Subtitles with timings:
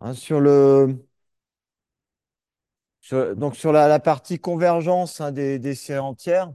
[0.00, 0.98] Hein, sur le,
[3.00, 6.52] sur- donc sur la, partie convergence hein, des, séries entières,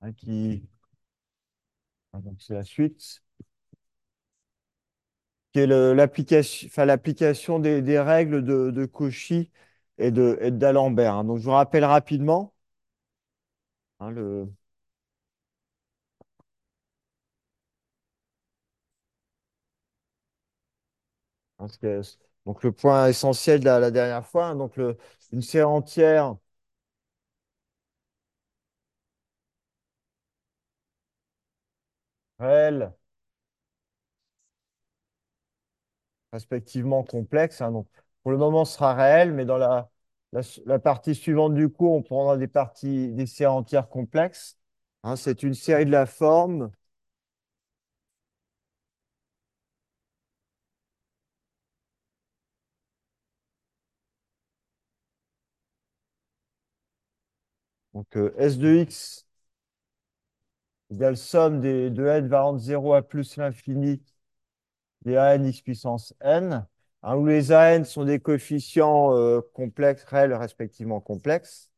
[0.00, 0.68] hein, qui,
[2.14, 3.22] donc c'est la suite,
[5.54, 9.50] qui est l'application, l'application des, règles de, Cauchy
[9.98, 11.14] et de, d'Alembert.
[11.14, 11.24] hein.
[11.24, 12.54] Donc je vous rappelle rapidement
[14.00, 14.48] hein, le,
[21.58, 21.66] hein,
[22.46, 24.54] donc le point essentiel de la, dernière fois.
[24.54, 24.76] donc
[25.32, 26.36] une série entière
[32.38, 32.94] réelle
[36.34, 37.62] respectivement complexe.
[37.62, 37.72] hein.
[37.72, 37.88] Donc,
[38.24, 39.90] pour le moment, ce sera réel, mais dans la,
[40.66, 44.58] la, partie suivante du cours, on prendra des parties, des séries entières complexes.
[45.04, 46.70] Hein, c'est une série de la forme.
[57.94, 59.26] Donc, euh, S de x
[60.90, 64.02] égale somme des, de n valant de 0 à plus l'infini
[65.04, 66.66] des an x puissance n,
[67.02, 71.70] hein, où les an sont des coefficients euh, complexes, réels, respectivement complexes.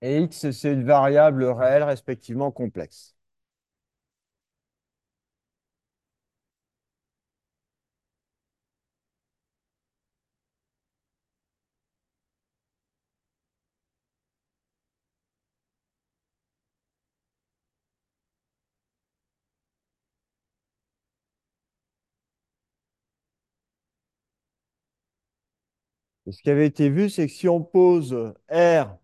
[0.00, 3.15] Et x, c'est une variable réelle, respectivement complexe.
[26.26, 28.12] Et ce qui avait été vu, c'est que si on pose
[28.50, 28.96] R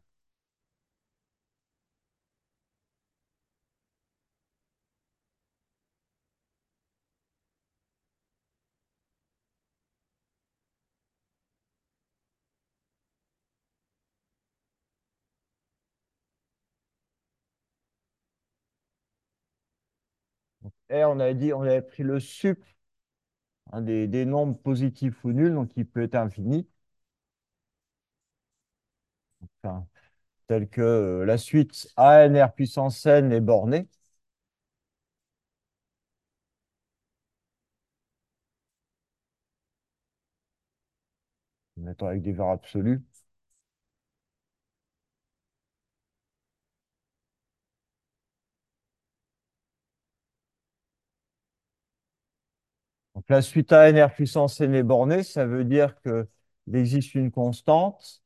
[20.91, 22.65] R, on avait dit, on avait pris le sup
[23.73, 26.67] hein, des, des nombres positifs ou nuls, donc il peut être infini.
[29.65, 29.87] Enfin,
[30.49, 33.89] tel que euh, la suite ANR puissance n est bornée.
[41.77, 43.03] Mettons avec des valeurs absolues.
[53.15, 56.27] Donc la suite ANR puissance n est bornée, ça veut dire qu'il
[56.75, 58.22] existe une constante,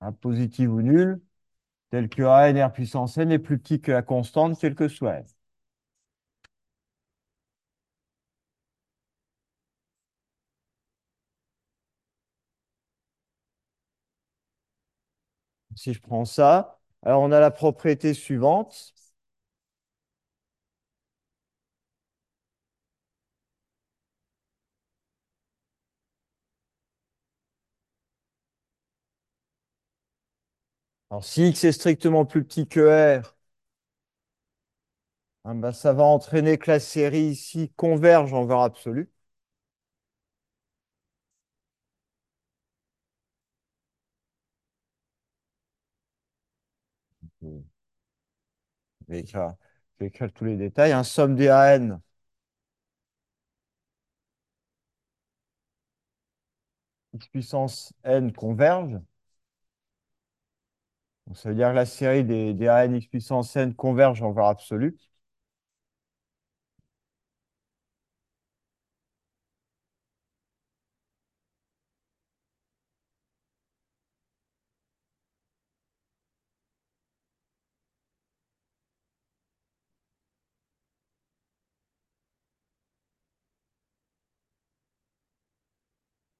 [0.00, 1.20] hein, positive ou nulle,
[1.90, 5.24] telle que ANR puissance n est plus petit que la constante, quelle que soit.
[15.76, 18.94] Si je prends ça, alors on a la propriété suivante.
[31.10, 32.80] Alors si x est strictement plus petit que
[33.20, 33.36] r,
[35.44, 39.10] hein, ben, ça va entraîner que la série ici converge en valeur absolue.
[47.42, 47.48] Je
[49.08, 49.18] vais
[50.06, 50.92] écrire, tous les détails.
[50.92, 52.00] Un somme des AN
[57.12, 58.98] x puissance n converge.
[61.34, 64.48] Ça veut dire que la série des, des AN x puissance n converge en valeur
[64.50, 64.96] absolue.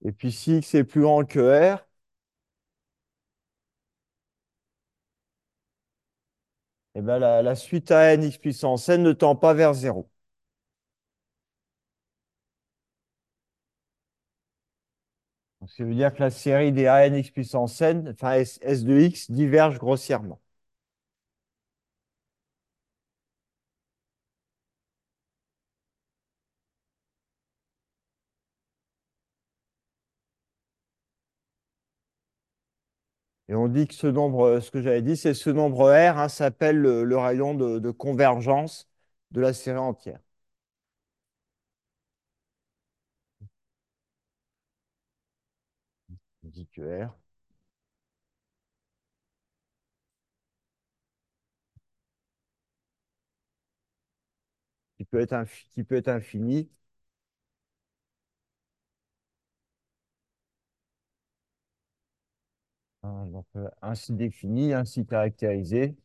[0.03, 1.39] Et puis si x est plus grand que
[1.75, 1.87] r,
[6.99, 10.07] Eh ben, la, suite à n x puissance n ne tend pas vers 0.
[15.61, 18.59] Donc, ça veut dire que la série des a n x puissance n, enfin s,
[18.61, 20.39] s de x, diverge grossièrement.
[33.49, 36.29] Et on dit que ce nombre, ce que j'avais dit, c'est ce nombre R hein,
[36.29, 38.87] s'appelle le, rayon de, convergence
[39.31, 40.19] de la série entière.
[46.43, 47.15] On dit que R.
[54.97, 55.33] Qui peut être
[56.09, 56.69] infini.
[63.03, 65.95] hein, donc, euh, ainsi défini, ainsi caractérisé.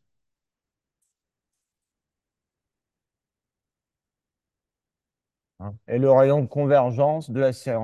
[5.59, 7.75] hein, et le rayon de convergence de la série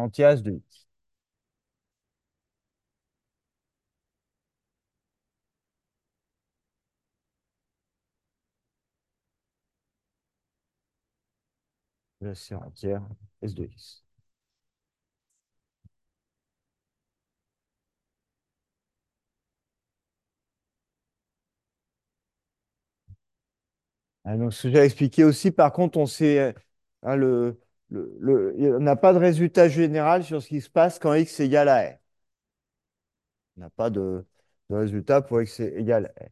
[0.44, 0.88] de x.
[12.22, 13.04] La série entière
[13.42, 14.06] S de x.
[24.32, 26.56] Ah, ce que j'ai expliqué aussi, par contre, on sait,
[27.04, 27.60] hein, le-
[28.58, 31.68] il- on n'a pas de résultat général sur ce qui se passe quand x égale
[31.70, 31.98] à r.
[33.58, 34.26] On n'a pas de,
[34.70, 36.30] résultat pour x égale à r.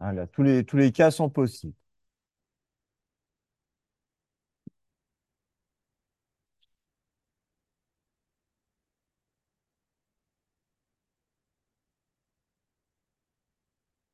[0.00, 1.74] Hein, tous les, tous les cas sont possibles.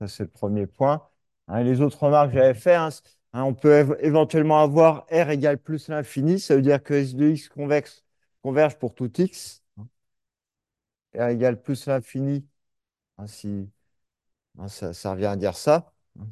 [0.00, 1.06] Ça, c'est le premier point.
[1.48, 2.88] Hein, les autres remarques que j'avais fait, hein,
[3.32, 6.40] hein, on peut éve- éventuellement avoir r égale plus l'infini.
[6.40, 8.04] Ça veut dire que s de x convexe,
[8.42, 9.62] converge pour tout x.
[11.14, 12.46] r égale plus l'infini.
[13.26, 13.70] si,
[14.68, 15.92] ça, ça revient à dire ça.
[16.18, 16.26] hein,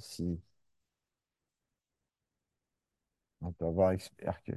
[3.42, 4.52] on peut avoir r que-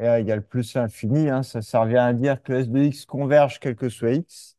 [0.00, 3.60] R égale plus l'infini, hein, ça, ça revient à dire que S de x converge
[3.60, 4.56] quel que soit x.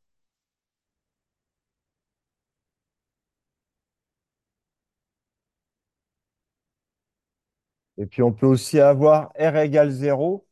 [7.98, 10.46] Et puis on peut aussi avoir R égale 0.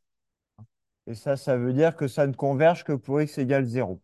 [1.09, 4.01] Et ça, ça veut dire que ça ne converge que pour x égale 0.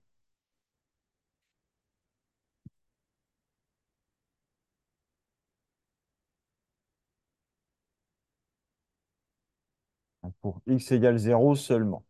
[10.41, 12.05] Pour x égale 0 seulement.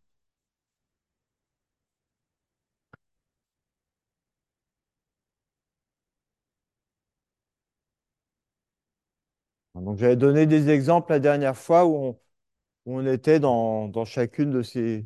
[9.75, 12.19] Donc j'avais donné des exemples la dernière fois où on,
[12.85, 15.05] où on était dans, chacune de ces,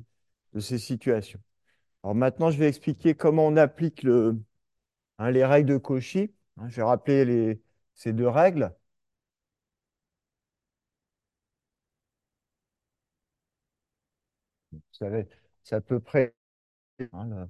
[0.59, 1.39] situations.
[2.03, 6.33] Alors maintenant, je vais expliquer comment on applique hein, les règles de Cauchy.
[6.57, 7.61] Hein, je vais rappeler
[7.95, 8.73] ces deux règles.
[14.71, 15.27] Vous savez,
[15.63, 16.33] c'est à peu près
[17.13, 17.49] hein,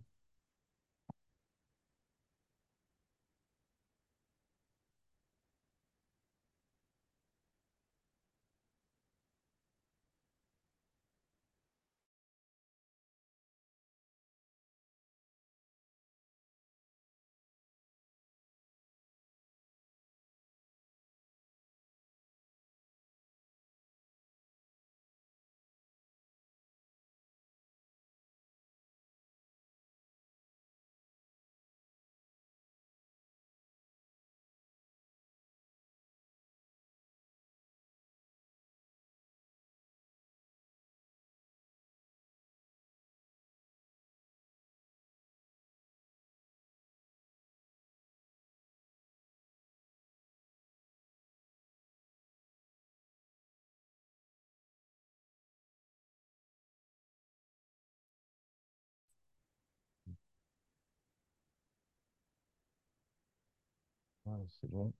[64.48, 64.93] c'est bon.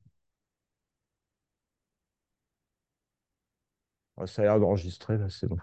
[4.28, 5.58] Ça a l'air d'enregistrer, là, c'est bon.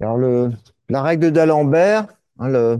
[0.00, 0.50] Alors, le,
[0.88, 2.06] la règle d'Alembert,
[2.38, 2.78] hein,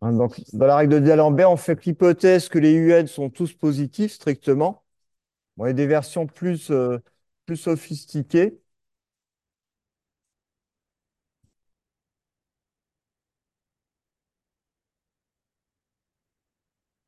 [0.00, 3.52] Hein, donc, dans la règle de D'Alembert, on fait l'hypothèse que les UN sont tous
[3.54, 4.84] positifs strictement.
[5.58, 6.98] Bon, il y a des versions plus, euh,
[7.46, 8.60] plus sophistiquées.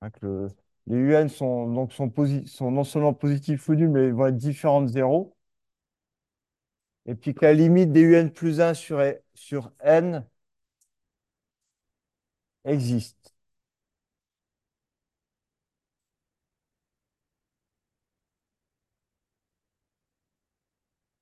[0.06, 0.48] Hein, que le-
[0.86, 4.86] les UN sont, donc, sont, non seulement positifs ou nuls, mais vont être différents de
[4.88, 5.36] zéro.
[7.06, 9.02] Et puis que la limite des UN plus 1 sur,
[9.34, 10.26] sur N
[12.64, 13.32] existe.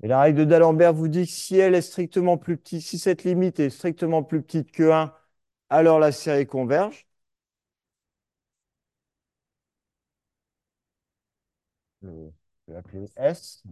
[0.02, 2.98] Et la règle de D'Alembert vous dit que si elle est strictement plus petite, si
[2.98, 5.12] cette limite est strictement plus petite que 1,
[5.70, 7.06] alors la série converge.
[12.04, 12.32] Je vais
[12.74, 13.64] l'appeler S.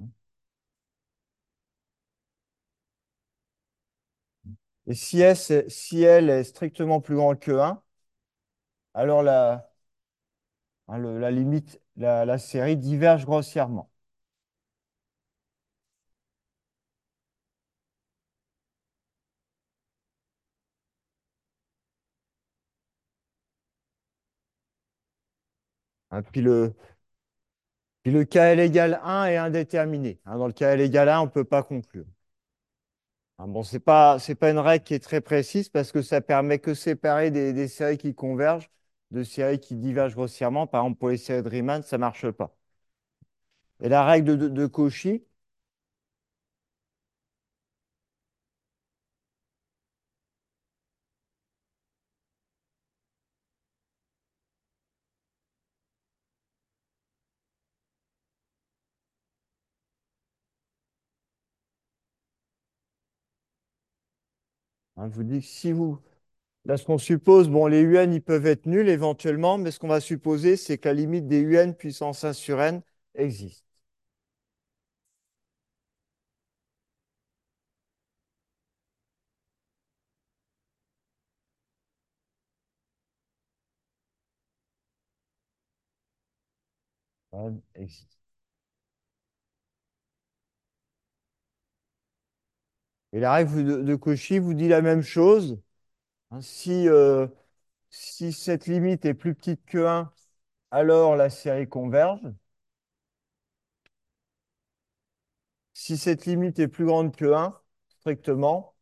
[4.87, 7.83] Et si, S, si L est strictement plus grande que 1,
[8.95, 9.71] alors la,
[10.89, 13.91] hein, la limite, la, la série diverge grossièrement.
[26.11, 26.75] Hein, puis le,
[28.03, 30.21] puis le cas L égale 1 est indéterminé.
[30.27, 32.07] Hein, dans le cas L égale 1, on ne peut pas conclure.
[33.39, 36.21] Hein, bon, ce n'est pas, pas une règle qui est très précise parce que ça
[36.21, 38.71] permet que séparer des, séries qui convergent
[39.11, 40.67] de séries qui divergent grossièrement.
[40.67, 42.55] Par exemple, pour les séries de Riemann, ça ne marche pas.
[43.81, 45.25] Et la règle de Cauchy,
[65.03, 65.99] hein, vous dit que si vous,
[66.67, 69.89] Là, ce qu'on suppose, bon, les UN, ils peuvent être nuls éventuellement, mais ce qu'on
[69.89, 72.83] va supposer, c'est que la limite des UN puissance 1 sur n
[73.17, 73.65] existe.
[93.13, 95.61] Et la règle de, Cauchy vous dit la même chose.
[96.33, 97.27] Hein, si, euh,
[97.91, 100.13] si cette limite est plus petite que 1,
[100.73, 102.23] alors la série converge.
[105.75, 107.61] Si cette limite est plus grande que 1,
[108.01, 108.75] strictement,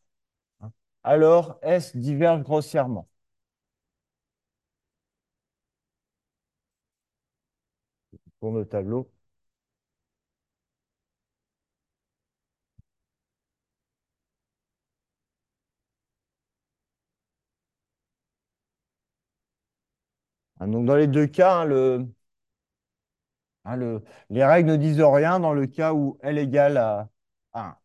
[0.61, 0.73] hein,
[1.05, 3.09] alors S diverge grossièrement.
[8.39, 9.11] Pour le tableau.
[20.69, 22.07] Donc, dans les deux cas, hein,
[23.65, 27.09] hein, le- les règles ne disent rien dans le cas où L égale à
[27.55, 27.77] 1.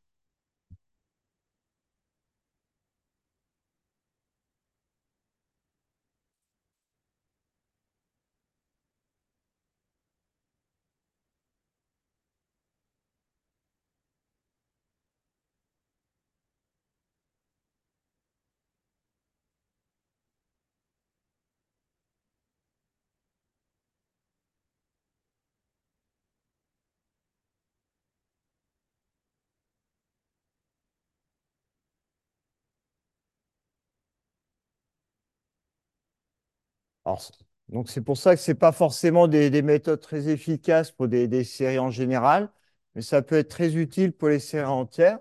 [37.70, 41.44] Donc c'est pour ça que c'est pas forcément des, des méthodes très efficaces pour des,
[41.44, 42.50] séries en général,
[42.96, 45.20] mais ça peut être très utile pour les séries entières.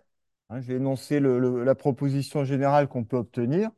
[0.51, 3.71] Hein, je vais énoncer la proposition générale qu'on peut obtenir.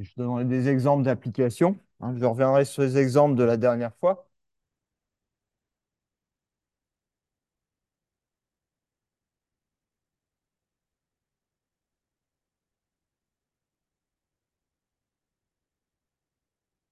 [0.00, 1.78] Je donnerai des exemples d'applications.
[2.00, 4.28] hein, je reviendrai sur les exemples de la dernière fois.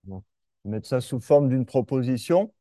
[0.05, 0.25] Donc,
[0.58, 2.53] je vais mettre ça sous forme d'une proposition.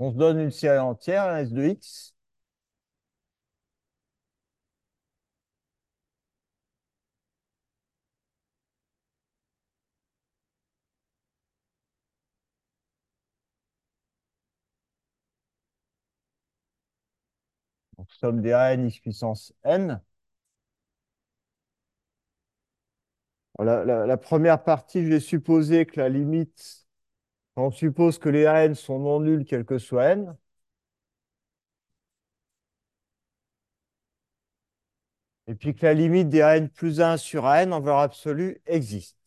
[0.00, 2.12] On se donne une série entière, un S de X.
[17.96, 20.00] Donc, somme des AN X puissance N.
[23.62, 26.86] La, première partie, je vais supposer que la limite,
[27.56, 30.36] on suppose que les AN sont non nuls, quel que soit N,
[35.46, 39.18] et puis que la limite des AN plus 1 sur AN en valeur absolue existe.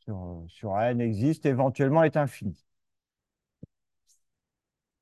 [0.00, 2.64] Sur, sur AN existe, éventuellement est infini.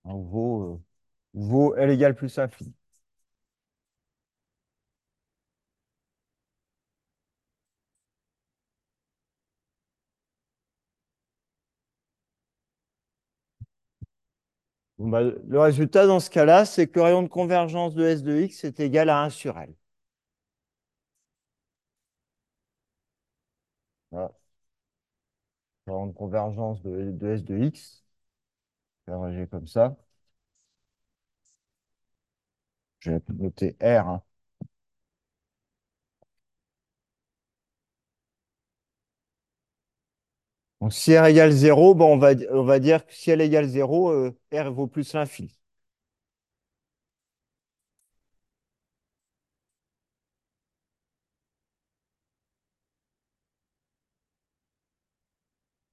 [0.04, 0.80] Vaut, euh,
[1.34, 2.74] vaut L égale plus infini.
[14.98, 18.22] Bon, bah, le résultat dans ce cas-là, c'est que le rayon de convergence de S
[18.22, 19.74] de X est égal à 1 sur L.
[24.12, 24.30] Le
[25.92, 28.02] rayon de convergence de S de X,
[29.10, 29.96] abréger comme ça.
[33.00, 34.08] Je vais noter R.
[34.08, 34.22] hein.
[40.80, 43.66] Donc, si R égale 0, bon, on va, on va dire que si L égale
[43.66, 45.59] 0, euh, R vaut plus l'infini.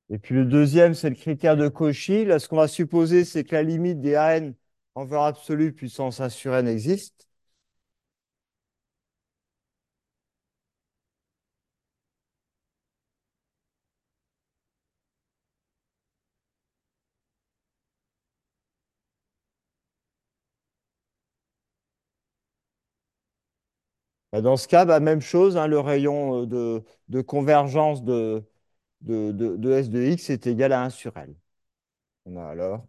[0.09, 2.25] Et puis le deuxième, c'est le critère de Cauchy.
[2.25, 4.53] Là, ce qu'on va supposer, c'est que la limite des AN
[4.95, 7.27] en valeur absolue puissance 1 sur n existe.
[24.31, 28.43] Bah, Dans ce cas, bah, même chose, hein, le rayon euh, de convergence de,
[29.01, 31.35] de, de- de S de X est égal à 1 sur L.
[32.25, 32.87] On a alors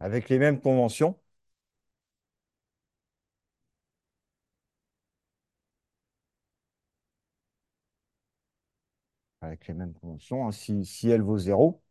[0.00, 1.16] avec les mêmes conventions.
[9.40, 11.82] Avec les mêmes conventions, hein, si, si L vaut 0.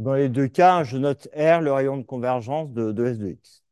[0.00, 3.62] Dans les deux cas, je note R, le rayon de convergence de, S de X.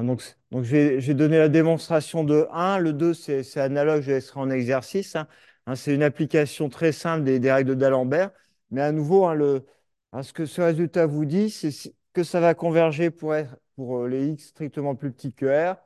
[0.00, 2.78] Hein, donc, donc j'ai donné la démonstration de 1.
[2.78, 5.14] Le 2, c'est analogue, je laisserai en exercice.
[5.16, 5.26] hein.
[5.66, 8.30] Hein, c'est une application très simple des, règles d'Alembert.
[8.70, 9.28] Mais à nouveau,
[10.22, 11.70] ce que ce résultat vous dit, c'est
[12.14, 15.76] que ça va converger pour, euh, les x strictement plus petits que R,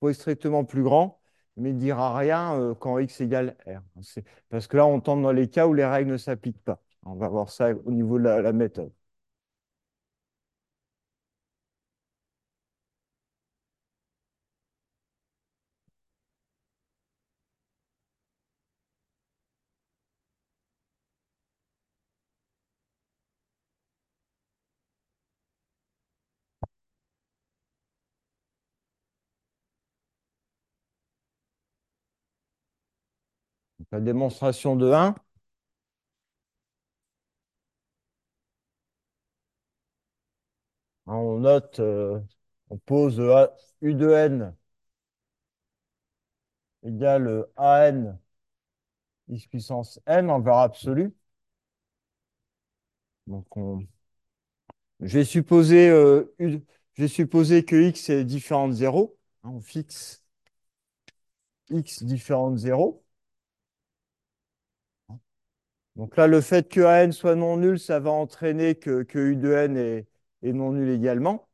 [0.00, 1.20] pour x strictement plus grands,
[1.56, 3.80] mais ne dira rien euh, quand x égale R.
[4.50, 6.80] Parce que là, on tombe dans les cas où les règles ne s'appliquent pas.
[7.04, 8.92] On va voir ça au niveau de la méthode.
[33.92, 35.14] La démonstration de 1.
[41.06, 42.18] Hein, on note, euh,
[42.70, 43.20] on pose
[43.82, 44.54] U de n
[46.84, 48.18] égale AN
[49.28, 51.12] x puissance n en valeur absolue.
[53.26, 53.86] Donc, on,
[55.00, 56.60] je vais supposer, euh, U-
[56.94, 59.16] je vais supposer que x est différent de 0.
[59.44, 60.22] Hein, on fixe
[61.70, 63.01] x différent de 0.
[65.96, 69.52] Donc là, le fait que AN soit non nul, ça va entraîner que, U de
[69.52, 70.06] n est,
[70.42, 71.48] est non nul également.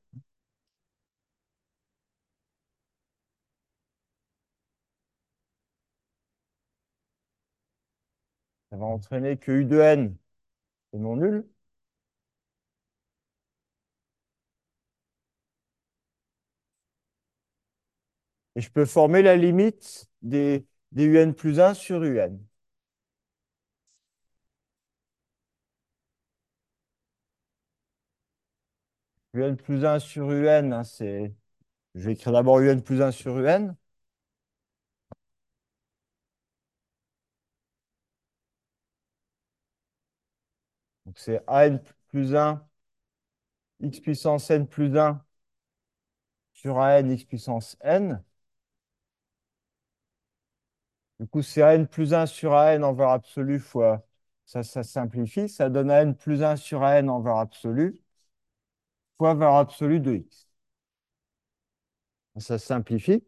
[8.70, 10.16] Ça va entraîner que U de n
[10.94, 11.46] est non nul.
[18.56, 22.38] Et je peux former la limite des, des UN plus 1 sur UN.
[29.34, 31.34] UN plus 1 sur UN, hein, c'est.
[31.96, 33.76] Je vais écrire d'abord UN plus 1 sur UN.
[41.06, 42.64] Donc c'est AN plus 1,
[43.80, 45.24] x puissance n plus 1
[46.52, 48.22] sur AN x puissance n.
[51.20, 54.06] Du coup, c'est AN plus 1 sur AN en valeur absolue fois,
[54.46, 58.00] ça, ça simplifie, ça donne AN plus 1 sur AN en valeur absolue
[59.18, 60.48] fois valeur absolue de x.
[62.38, 63.22] Ça simplifie.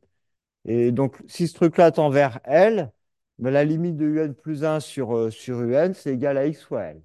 [0.67, 2.93] Et donc, si ce truc-là tend vers L,
[3.39, 6.65] ben, la limite de UN plus 1 sur, euh, sur UN, c'est égal à x
[6.65, 7.03] fois L.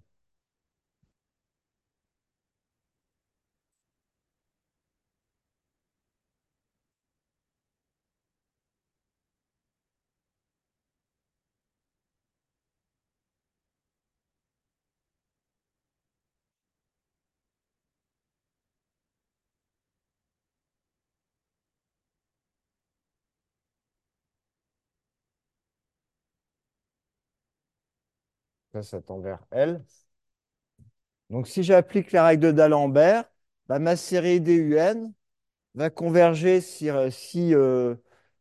[28.84, 29.82] Ça, tend vers L.
[31.30, 33.26] Donc, si j'applique la règle de D'Alembert,
[33.68, 35.12] bah, ma série DUN
[35.76, 37.96] va converger si, euh, si, euh,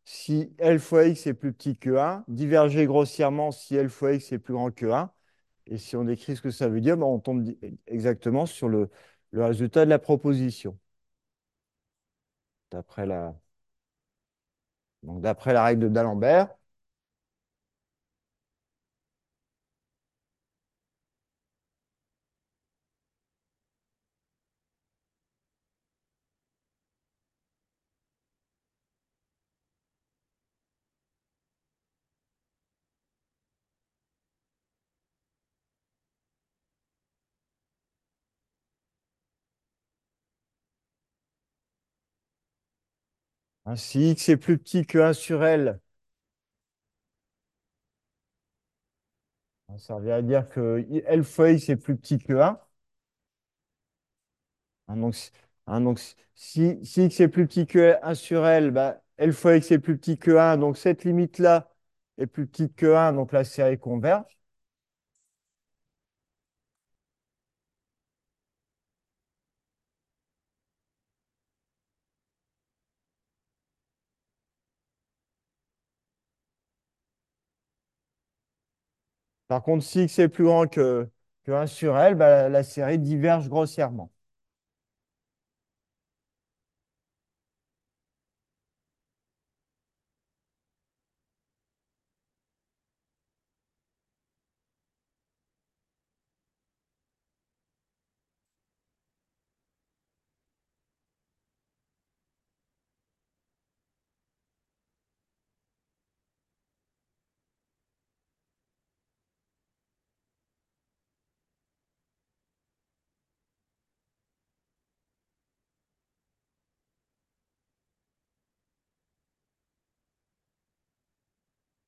[0.04, 4.32] si L fois X est plus petit que 1, diverger grossièrement si L fois X
[4.32, 5.10] est plus grand que 1.
[5.66, 7.44] Et si on décrit ce que ça veut dire, bah, on tombe
[7.86, 8.90] exactement sur le,
[9.32, 10.78] le résultat de la proposition.
[12.70, 13.34] D'après la,
[15.04, 16.48] d'après la règle de D'Alembert.
[43.76, 45.78] Si x est plus petit que 1 sur L,
[49.78, 52.58] ça revient à dire que L fois x est plus petit que 1.
[54.88, 55.14] Hein, donc,
[55.68, 55.98] donc
[56.34, 59.78] si, si, x est plus petit que 1 sur L, bah, L fois x est
[59.78, 60.56] plus petit que 1.
[60.58, 61.72] Donc cette limite-là
[62.18, 64.24] est plus petite que 1, donc la série converge.
[79.48, 81.08] Par contre, si x est plus grand que,
[81.44, 84.10] que 1 sur L, bah, la, série diverge grossièrement.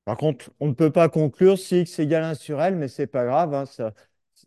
[0.07, 3.01] Par contre, on ne peut pas conclure si x égale 1 sur L, mais ce
[3.01, 3.53] n'est pas grave.
[3.53, 3.65] Hein,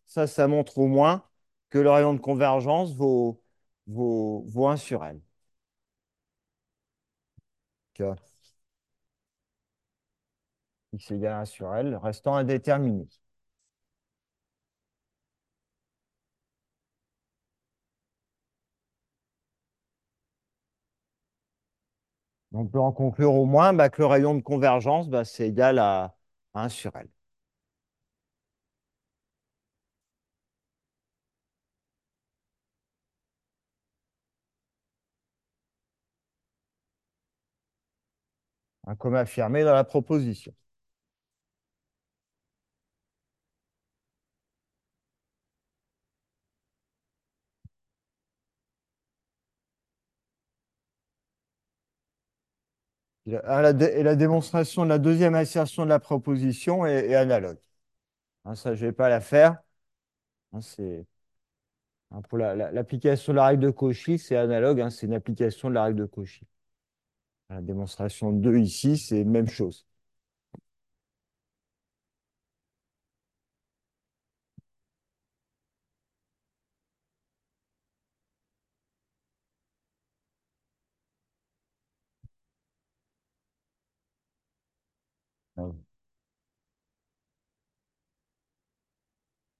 [0.07, 1.23] ça, ça, montre au moins
[1.68, 3.42] que le rayon de convergence vaut,
[3.87, 5.20] vaut, vaut 1 sur L.
[10.92, 13.09] x égale 1 sur L, restant indéterminé.
[22.53, 25.79] On peut en conclure au moins bah, que le rayon de convergence, bah, c'est égal
[25.81, 26.17] à
[26.55, 27.09] 1 sur L.
[38.99, 40.53] comme affirmé dans la proposition.
[53.26, 57.59] Et la démonstration de la deuxième assertion de la proposition est, analogue.
[58.44, 59.59] Hein, ça, je ne vais pas la faire.
[60.52, 60.61] Hein,
[62.11, 64.88] hein, pour l'application de la règle de Cauchy, c'est analogue.
[64.90, 66.46] c'est une application de la règle de Cauchy.
[67.50, 69.87] La démonstration 2 ici, c'est même chose.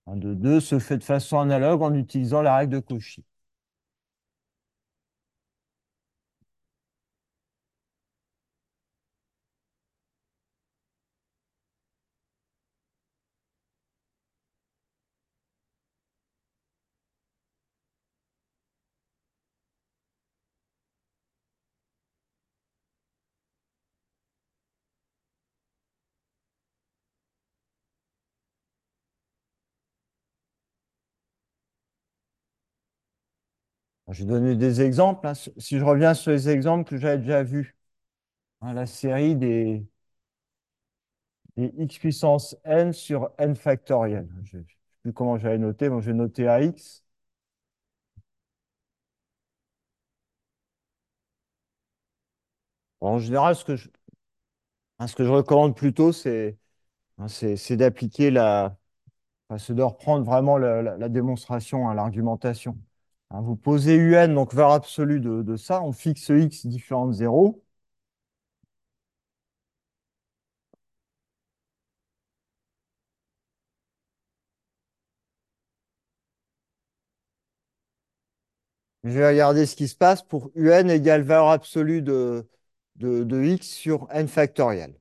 [0.07, 3.25] 1 de 2 se fait de façon analogue en utilisant la règle de Cauchy.
[34.11, 35.27] Je vais donner des exemples.
[35.27, 35.35] hein.
[35.35, 37.77] Si je reviens sur les exemples que j'avais déjà vus,
[38.63, 39.85] hein, la série des,
[41.57, 44.29] x puissance n sur n factoriel.
[44.45, 44.69] Je ne sais
[45.03, 47.05] plus comment j'avais noté, bon, je vais noter AX.
[53.01, 53.89] En général, ce que je,
[54.99, 56.59] hein, ce que je recommande plutôt, c'est
[57.71, 58.77] d'appliquer la.
[59.59, 62.79] c'est de reprendre vraiment la, démonstration, l'argumentation.
[63.31, 67.13] Hein, vous posez un, donc valeur absolue de, de ça, on fixe x différent de
[67.13, 67.63] 0.
[79.05, 82.49] Je vais regarder ce qui se passe pour un égale valeur absolue de,
[82.97, 85.00] de, de x sur n factoriel.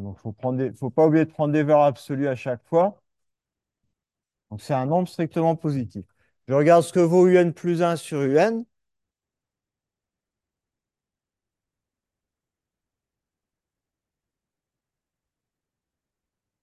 [0.00, 0.34] Donc, faut
[0.76, 3.02] faut pas oublier de prendre des valeurs absolues à chaque fois.
[4.50, 6.04] Donc, c'est un nombre strictement positif.
[6.48, 8.64] Je regarde ce que vaut un plus 1 sur un.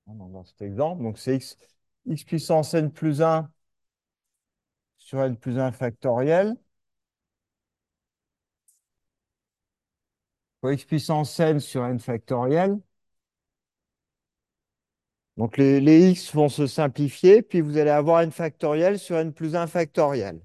[0.08, 1.36] Hein, Dans cet exemple, donc c'est
[2.06, 3.52] x, puissance n plus 1
[4.98, 6.56] sur n plus 1 factoriel.
[10.64, 12.80] X puissance n sur n factoriel.
[15.38, 19.56] Donc les, x vont se simplifier, puis vous allez avoir n factoriel sur n plus
[19.56, 20.42] 1 factoriel.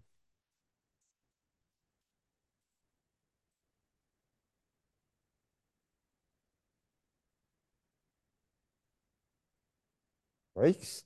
[10.57, 11.05] X.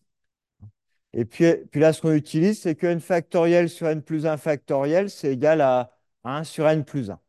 [1.14, 4.36] Et puis, puis là, ce qu'on utilise, c'est que n factoriel sur n plus 1
[4.36, 5.90] factoriel, c'est égal à
[6.24, 7.20] 1 sur n plus 1.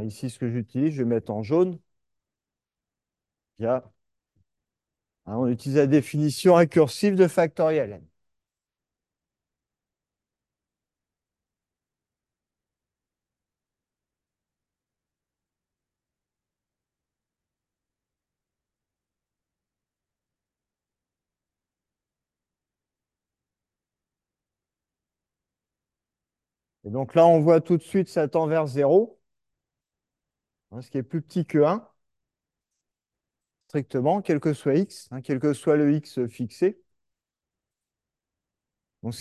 [0.00, 1.78] Ici, ce que j'utilise, je vais mettre en jaune.
[5.26, 8.06] Hein, on utilise la définition récursive de factoriel n.
[26.84, 29.18] Et donc là, on voit tout de suite, ça tend vers 0,
[30.72, 31.86] hein, ce qui est plus petit que 1,
[33.68, 36.80] strictement, quel que soit x, hein, quel que soit le x fixé.
[39.02, 39.14] Donc,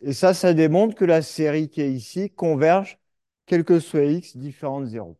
[0.00, 2.98] et ça, ça démontre que la série qui est ici converge,
[3.46, 5.19] quel que soit x différent de 0.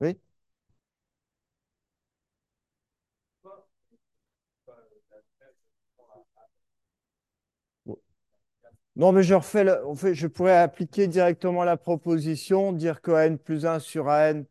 [0.00, 0.18] Oui?
[8.96, 13.38] Non, mais je refais, le- fait, je pourrais appliquer directement la proposition, dire que n
[13.38, 14.42] plus 1 sur an,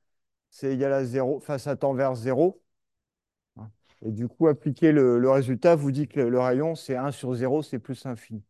[0.50, 2.62] c'est égal à 0, enfin, ça tend vers 0.
[3.58, 3.70] hein.
[4.04, 7.34] Et du coup, appliquer le, résultat vous dit que le, le rayon, c'est 1 sur
[7.36, 8.44] 0, c'est plus infini.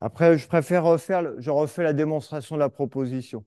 [0.00, 3.44] Après, je préfère refaire, je refais la démonstration de la proposition.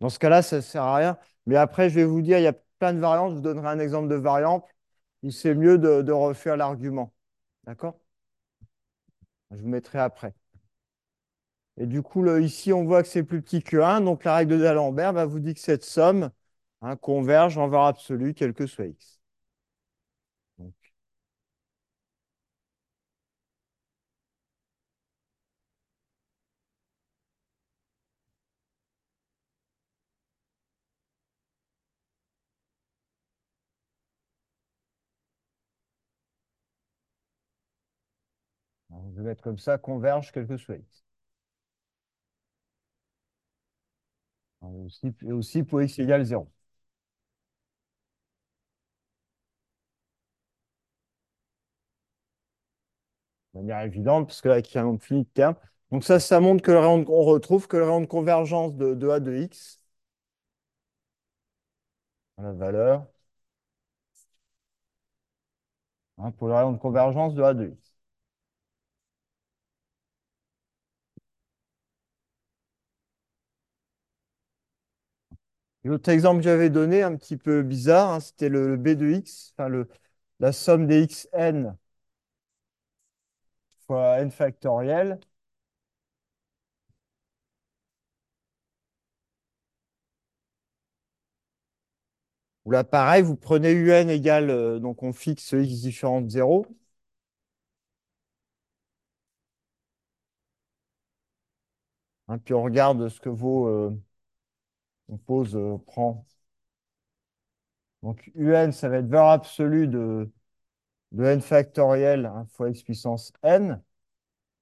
[0.00, 1.18] Dans ce cas-là, ça ne sert à rien.
[1.46, 3.30] Mais après, je vais vous dire, il y a plein de variantes.
[3.30, 4.66] Je vous donnerai un exemple de variante
[5.22, 7.14] où c'est mieux de, refaire l'argument.
[7.64, 7.98] D'accord?
[9.50, 10.34] Je vous mettrai après.
[11.78, 14.00] Et du coup, ici, on voit que c'est plus petit que 1.
[14.00, 16.30] Donc, la règle D'Alembert va vous dire que cette somme
[16.82, 19.20] hein, converge en valeur absolue, quel que soit x.
[20.58, 20.74] Donc,
[39.06, 41.02] Je vais mettre comme ça, converge quel que soit x.
[45.22, 46.50] Et aussi, pour x égale 0.
[53.54, 55.56] De manière évidente, parce que là, il y a un nombre fini de termes.
[55.90, 58.74] Donc ça, ça montre que le rayon de- on retrouve que le rayon de convergence
[58.76, 59.80] de, de A de x,
[62.38, 63.06] la valeur,
[66.18, 67.95] hein, pour le rayon de convergence de A de x.
[75.86, 79.52] L'autre exemple que j'avais donné, un petit peu bizarre, hein, c'était le, b de x,
[79.56, 79.88] enfin le,
[80.40, 81.74] la somme des xn
[83.86, 85.18] fois n factoriel.
[92.66, 96.66] Où là, pareil, vous prenez un égale, euh, donc on fixe x différent de 0.
[102.28, 103.90] Hein, puis on regarde ce que vaut, euh,
[105.08, 106.24] on pose, euh, on prend.
[108.02, 110.30] Donc un, ça va être valeur absolue de,
[111.18, 113.82] n factoriel hein, fois x puissance n.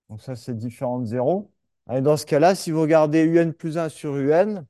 [0.09, 1.53] Donc ça, c'est différent de 0.
[1.93, 4.67] Et dans ce cas-là, si vous regardez un plus 1 sur un,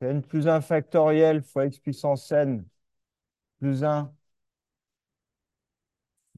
[0.00, 2.64] n plus 1 factoriel fois x puissance n
[3.60, 4.12] plus 1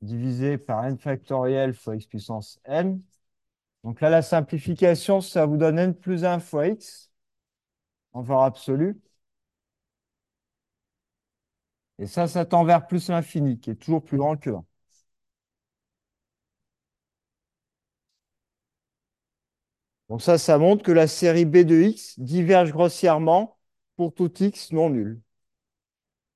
[0.01, 3.03] divisé par n factoriel fois x puissance n.
[3.87, 7.11] Donc là, la simplification, ça vous donne n plus 1 fois x
[8.13, 9.01] en valeur absolue.
[11.99, 14.65] Et ça, ça tend vers plus l'infini, qui est toujours plus grand que 1.
[20.09, 23.57] Donc ça, ça montre que la série B de x diverge grossièrement
[23.97, 25.21] pour tout x non nul.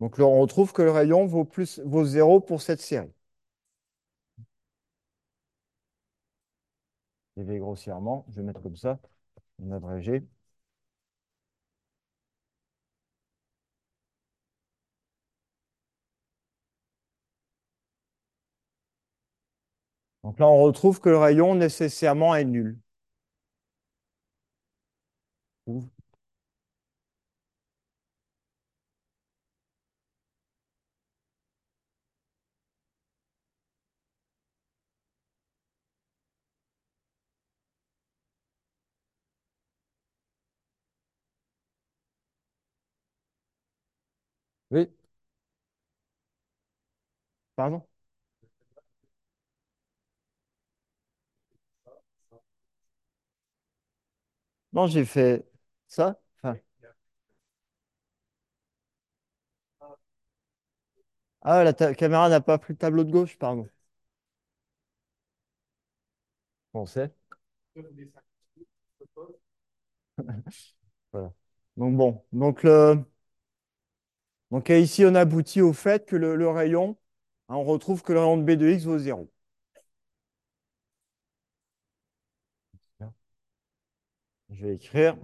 [0.01, 3.13] Donc là, on retrouve que le rayon vaut, plus, vaut 0 pour cette série.
[7.59, 8.99] Grossièrement, je vais mettre comme ça,
[9.63, 10.25] en abrégé.
[20.25, 22.79] Donc là, on retrouve que le rayon nécessairement est nul.
[44.71, 44.91] Oui.
[54.73, 55.45] Non, j'ai fait
[55.89, 56.21] ça.
[61.43, 63.69] Ah, la caméra n'a pas pris le tableau de gauche, pardon.
[66.73, 67.13] Bon, c'est.
[71.13, 71.33] Voilà.
[71.77, 72.65] Donc bon, donc,
[74.81, 76.97] ici on aboutit au fait que le, rayon,
[77.51, 79.31] on retrouve que le rayon de B de x vaut 0.
[84.51, 85.17] Je vais écrire.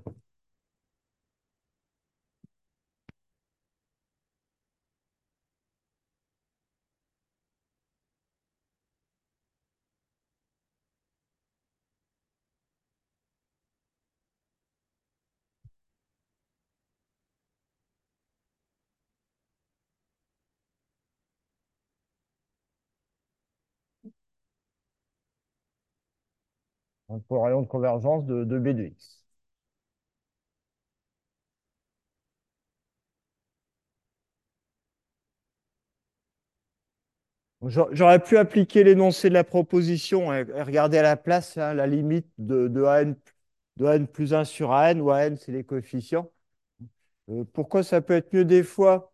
[27.08, 29.24] Donc, pour rayon de convergence de, B de x.
[37.68, 41.86] J'a- J'aurais pu appliquer l'énoncé de la proposition et, regarder à la place hein, la
[41.86, 43.14] limite de, de, AN,
[43.76, 46.30] de AN plus 1 sur AN, où AN, c'est les coefficients.
[47.30, 49.12] Euh, pourquoi ça peut être mieux des fois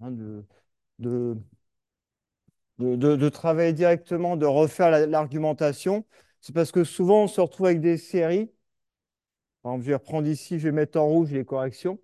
[0.00, 0.44] hein, de,
[0.98, 1.36] de,
[2.78, 6.04] de, travailler directement, de refaire la- l'argumentation?
[6.42, 8.50] C'est parce que souvent, on se retrouve avec des séries.
[9.62, 11.98] Par exemple, je vais reprendre ici, je vais mettre en rouge les corrections.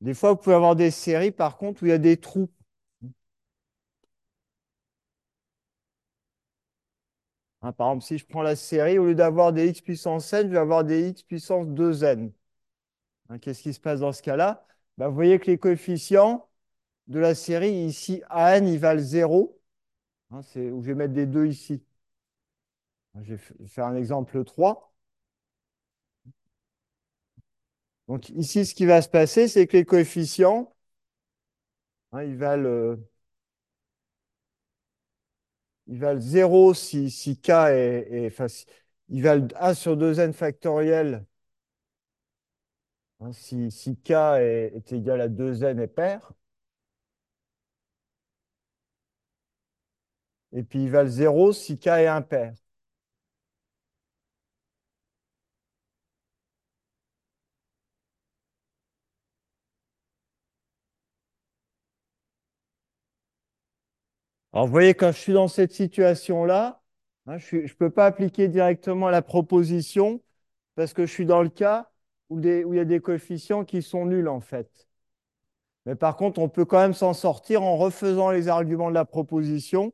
[0.00, 2.48] Des fois, vous pouvez avoir des séries, par contre, où il y a des trous.
[7.62, 10.46] Hein, par exemple, si je prends la série, au lieu d'avoir des x puissance n,
[10.48, 12.32] je vais avoir des x puissance 2n.
[13.30, 14.66] Hein, Qu'est-ce qui se passe dans ce cas-là?
[14.98, 16.48] Ben, vous voyez que les coefficients
[17.08, 19.60] de la série, ici, an, ils valent 0.
[20.34, 20.40] Hein,
[20.72, 21.82] où je vais mettre des 2 ici.
[23.22, 24.94] Je vais faire un exemple 3.
[28.08, 30.72] Donc ici, ce qui va se passer, c'est que les coefficients,
[32.12, 32.96] hein, ils valent, euh,
[35.86, 38.46] ils valent 0 si, si k est, est- enfin,
[39.08, 41.24] ils valent 1 sur 2n factoriel
[43.20, 46.32] hein, si, si k est, est égal à 2n est pair.
[50.54, 52.54] Et puis ils valent 0 si k est impair.
[64.52, 66.80] Alors, vous voyez, quand je suis dans cette situation-là,
[67.26, 70.22] hein, je ne peux pas appliquer directement la proposition
[70.76, 71.90] parce que je suis dans le cas
[72.30, 74.88] où, il y a des coefficients qui sont nuls, en fait.
[75.86, 79.04] Mais par contre, on peut quand même s'en sortir en refaisant les arguments de la
[79.04, 79.92] proposition,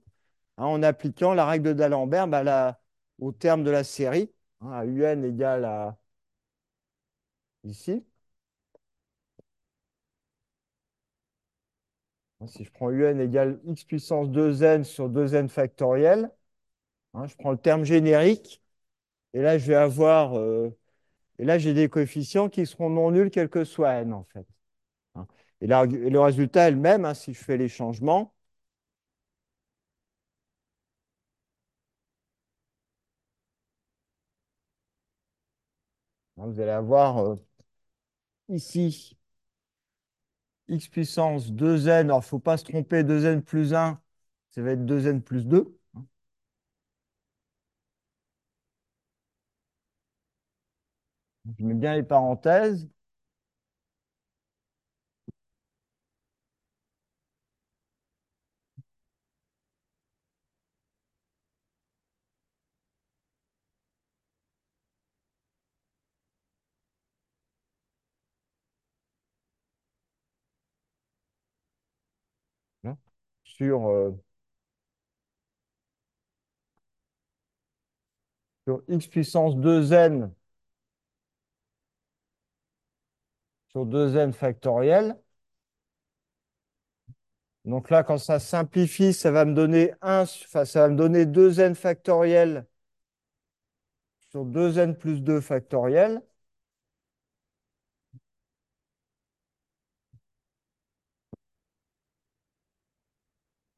[0.61, 2.81] hein, en appliquant la règle d'Alembert bah,
[3.21, 5.99] au terme de la série, hein, à un égale à
[7.65, 8.05] ici.
[12.41, 16.31] Hein, Si je prends un égale x puissance 2n sur 2n factoriel,
[17.15, 18.63] hein, je prends le terme générique,
[19.35, 20.71] et là, je vais avoir euh,
[21.39, 24.47] Et là, j'ai des coefficients qui seront non nuls, quel que soit n, en fait.
[25.61, 28.35] Et, le résultat est le même si je fais les changements.
[36.41, 37.37] Vous allez avoir euh,
[38.49, 39.17] ici
[40.69, 42.07] x puissance 2n.
[42.07, 44.01] Alors, il ne faut pas se tromper, 2n plus 1,
[44.51, 45.79] ça va être 2n plus 2.
[45.95, 46.07] hein.
[51.59, 52.89] Je mets bien les parenthèses.
[72.85, 72.97] hein,
[73.61, 74.11] Sur, euh,
[78.67, 80.33] sur x puissance 2n
[83.69, 85.17] sur 2n factoriel.
[87.65, 91.25] Donc là, quand ça simplifie, ça va me donner 1, enfin, ça va me donner
[91.27, 92.67] 2n factoriel
[94.31, 96.23] sur 2n plus 2 factoriel.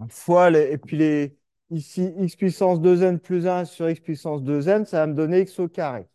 [0.08, 1.36] Fois les, et puis les,
[1.70, 5.58] ici x puissance 2n plus 1 sur x puissance 2n, ça va me donner x
[5.60, 6.08] au carré.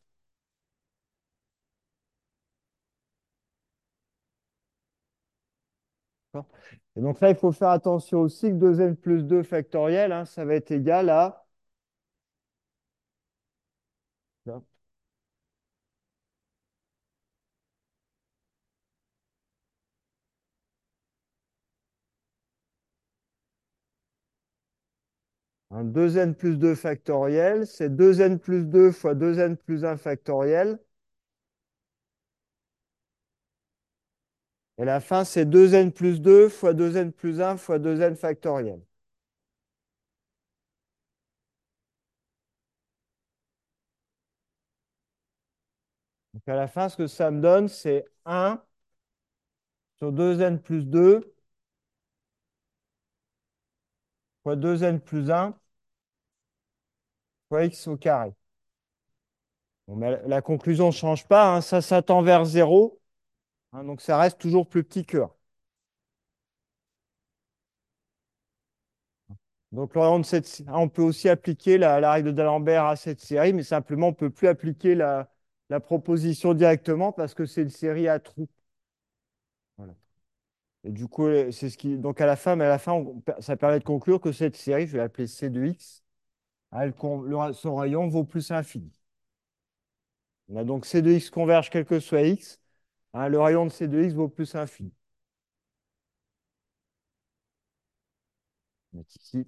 [6.95, 10.45] Et donc là, il faut faire attention aussi que 2n plus 2 factoriel, hein, ça
[10.45, 11.46] va être égal à
[25.71, 30.79] hein, 2n plus 2 factoriel, c'est 2n plus 2 fois 2n plus 1 factoriel.
[34.79, 38.81] Et la fin, c'est 2n plus 2 fois 2n plus 1 fois 2n factoriel.
[46.33, 48.61] Donc à la fin, ce que ça me donne, c'est 1
[49.97, 51.33] sur 2n plus 2
[54.47, 55.53] fois 2n plus 1
[57.49, 58.33] fois x au carré.
[59.87, 62.99] Bon, mais la, conclusion ne change pas, hein, ça, ça tend vers 0,
[63.73, 65.31] hein, donc ça reste toujours plus petit que 1.
[69.71, 74.09] Donc, de on peut aussi appliquer la, règle d'Alembert à cette série, mais simplement, on
[74.11, 75.29] ne peut plus appliquer la,
[75.69, 78.47] la proposition directement parce que c'est une série à trous.
[79.77, 79.93] Voilà.
[80.87, 81.97] Du coup, c'est ce qui.
[81.97, 83.03] Donc, à la fin, à la fin,
[83.39, 86.03] ça permet de conclure que cette série, je vais l'appeler C de X,
[87.53, 88.91] son rayon vaut plus l'infini.
[90.49, 92.59] On a donc C de X converge quel que soit X,
[93.13, 94.93] hein, le rayon de C de X vaut plus l'infini.
[98.93, 99.47] On ici.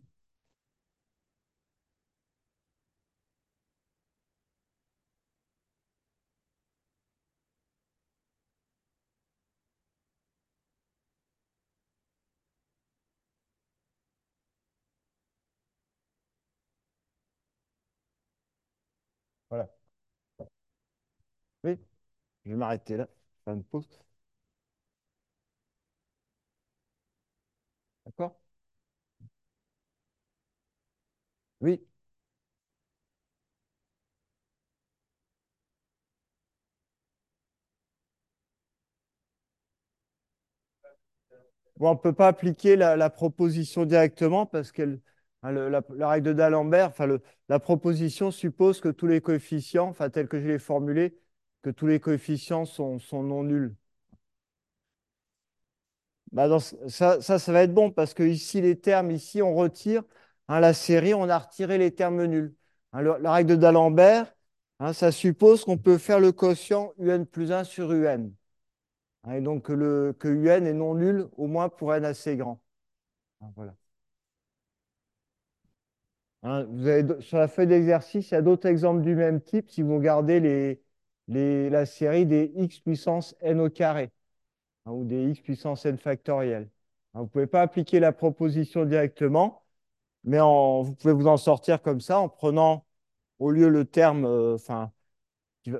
[21.63, 21.77] Oui,
[22.45, 23.07] je vais m'arrêter là.
[23.45, 23.87] Faire une pause.
[28.05, 28.35] D'accord?
[31.61, 31.81] Oui,
[41.77, 44.99] Bon, on ne peut pas appliquer la, proposition directement parce que
[45.43, 47.07] hein, la, la, règle de D'Alembert, enfin,
[47.47, 51.17] la proposition suppose que tous les coefficients, enfin, tels que je l'ai formulés,
[51.61, 53.75] que tous les coefficients sont, non nuls.
[56.31, 56.47] Bah,
[56.87, 60.03] ça, ça, va être bon parce que ici, les termes, ici, on retire
[60.47, 62.55] hein, la série, on a retiré les termes nuls.
[62.93, 64.33] Hein, la règle de D'Alembert,
[64.79, 68.29] hein, ça suppose qu'on peut faire le quotient un plus 1 sur un.
[69.31, 72.61] Et donc que, le, que un est non nul, au moins pour n assez grand.
[73.55, 73.75] Voilà.
[77.21, 80.39] Sur la feuille d'exercice, il y a d'autres exemples du même type si vous regardez
[80.39, 80.81] les,
[81.29, 84.11] la série des x puissance n au carré
[84.85, 86.69] hein, ou des x puissance n factoriel.
[87.13, 89.63] Hein, vous ne pouvez pas appliquer la proposition directement,
[90.23, 92.85] mais vous pouvez vous en sortir comme ça en prenant
[93.39, 94.91] au lieu le terme, euh, enfin,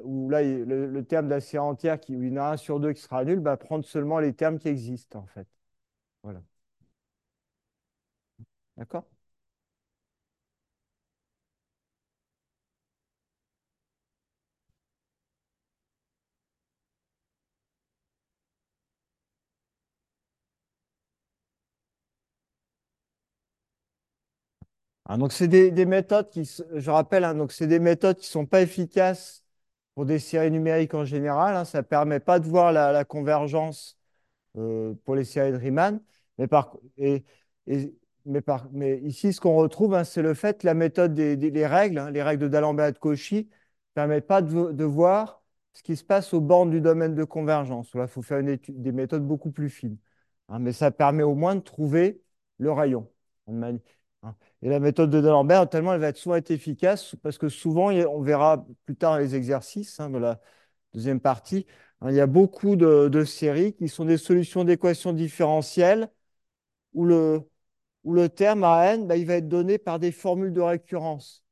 [0.04, 2.80] où là, le, terme de la série entière, où il y en a un sur
[2.80, 5.48] deux qui sera nul, bah, prendre seulement les termes qui existent en fait.
[6.24, 6.42] Voilà.
[8.78, 9.06] D'accord?
[25.12, 26.44] Ah, donc, c'est des, des méthodes qui,
[26.76, 29.44] je rappelle, hein, donc c'est des méthodes qui sont pas efficaces
[29.96, 31.56] pour des séries numériques en général.
[31.56, 31.66] hein.
[31.66, 33.98] ça permet pas de voir la, convergence
[34.58, 36.02] euh, pour les séries de Riemann.
[38.72, 41.66] Mais, ici, ce qu'on retrouve, hein, c'est le fait que la méthode des, des- les
[41.68, 45.44] règles, hein, les règles de D'Alembert et de Cauchy, ne permettent pas de, voir
[45.74, 47.94] ce qui se passe aux bornes du domaine de convergence.
[47.96, 49.98] Là, il faut faire des méthodes beaucoup plus fines.
[50.50, 50.60] hein.
[50.60, 52.22] mais ça permet au moins de trouver
[52.60, 53.10] le rayon.
[54.24, 54.36] Hein.
[54.62, 58.22] Et la méthode de D'Alembert, tellement elle va souvent être efficace, parce que souvent, on
[58.22, 60.40] verra plus tard les exercices hein, de la
[60.94, 61.66] deuxième partie,
[62.02, 66.10] hein, il y a beaucoup de, séries qui sont des solutions d'équations différentielles
[66.94, 71.44] où le, terme à n, bah, il va être donné par des formules de récurrence.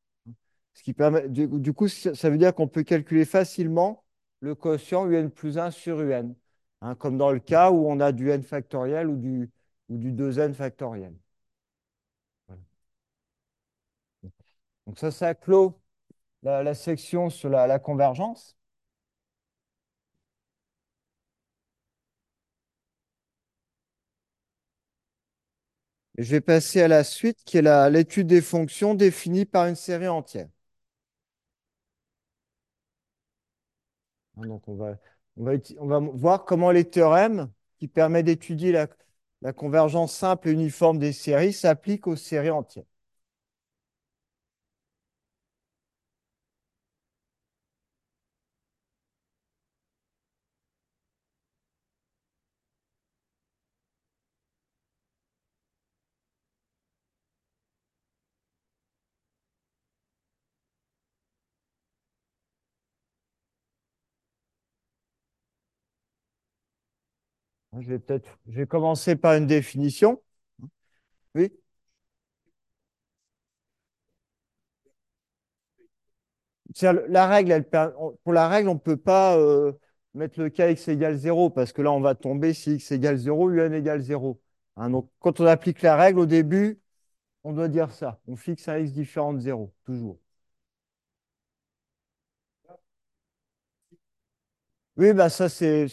[0.74, 4.06] Ce qui permet, du, coup, ça veut dire qu'on peut calculer facilement
[4.42, 6.34] le quotient un plus 1 sur un,
[6.82, 9.50] hein, comme dans le cas où on a du n factoriel ou du,
[9.90, 11.14] ou du 2n factoriel.
[14.88, 15.80] Donc ça, ça clôt
[16.44, 18.58] la, section sur la, convergence.
[26.18, 30.08] Je vais passer à la suite, qui est l'étude des fonctions définies par une série
[30.10, 30.50] entière.
[34.38, 34.98] Hein, Donc, on va,
[35.38, 38.72] on va, on va voir comment les théorèmes qui permettent d'étudier
[39.42, 42.86] la convergence simple et uniforme des séries s'appliquent aux séries entières.
[67.80, 70.22] Je vais peut-être, je vais commencer par une définition.
[71.36, 71.52] Oui.
[76.80, 76.94] Pour
[78.34, 79.74] la règle, on ne peut pas euh,
[80.14, 83.18] mettre le cas x égale 0 parce que là, on va tomber si x égale
[83.18, 84.40] 0, un égale 0.
[84.76, 86.80] Hein, donc, quand on applique la règle au début,
[87.44, 88.22] on doit dire ça.
[88.28, 90.20] On fixe un x différent de 0, toujours.
[94.98, 95.88] Oui, bah ça, c'est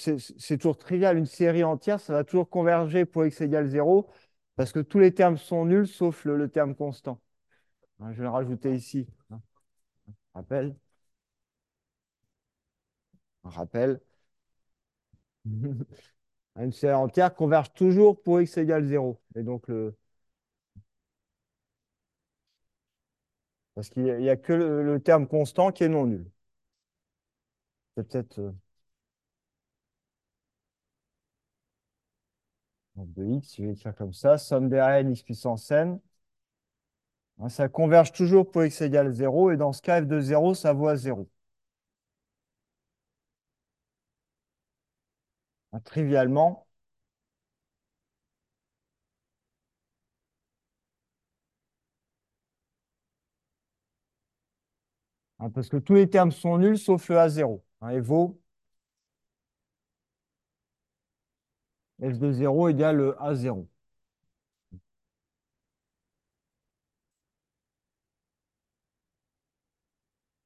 [0.59, 1.18] toujours trivial.
[1.18, 4.09] Une série entière, ça va toujours converger pour x égale 0
[4.57, 7.20] parce que tous les termes sont nuls sauf le, terme constant.
[8.00, 9.07] Hein, je vais le rajouter ici.
[9.30, 9.40] hein.
[10.34, 10.76] Rappel.
[13.44, 14.00] Un rappel.
[16.59, 19.20] Une série entière converge toujours pour x égale 0.
[19.36, 19.94] Et donc, le...
[23.74, 26.28] parce qu'il n'y a, que le, le terme constant qui est non nul.
[27.96, 28.52] C'est peut-être euh,
[32.97, 34.36] donc de x, je vais écrire comme ça.
[34.38, 36.01] Somme des n x puissance n.
[37.38, 39.53] Hein, ça converge toujours pour x égale 0.
[39.53, 41.28] Et dans ce cas, f de 0, ça vaut à 0.
[45.72, 46.66] Hein, trivialement,
[55.38, 57.62] hein, parce que tous les termes sont nuls sauf le A0.
[57.80, 58.40] Hein, et vaut
[62.11, 63.68] f de 0 égale le A0.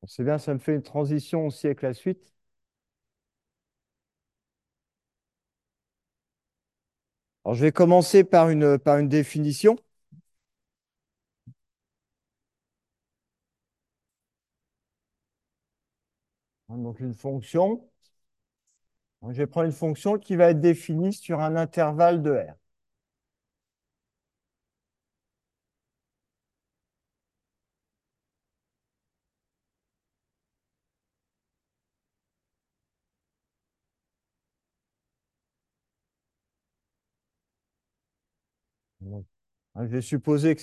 [0.08, 2.34] C'est bien, ça me fait une transition aussi avec la suite.
[7.44, 9.76] Alors, je vais commencer par une, par une définition.
[16.70, 17.87] Donc, une fonction.
[19.22, 22.54] Je vais prendre une fonction qui va être définie sur un intervalle de R.
[39.74, 40.62] Hein, Je vais supposer que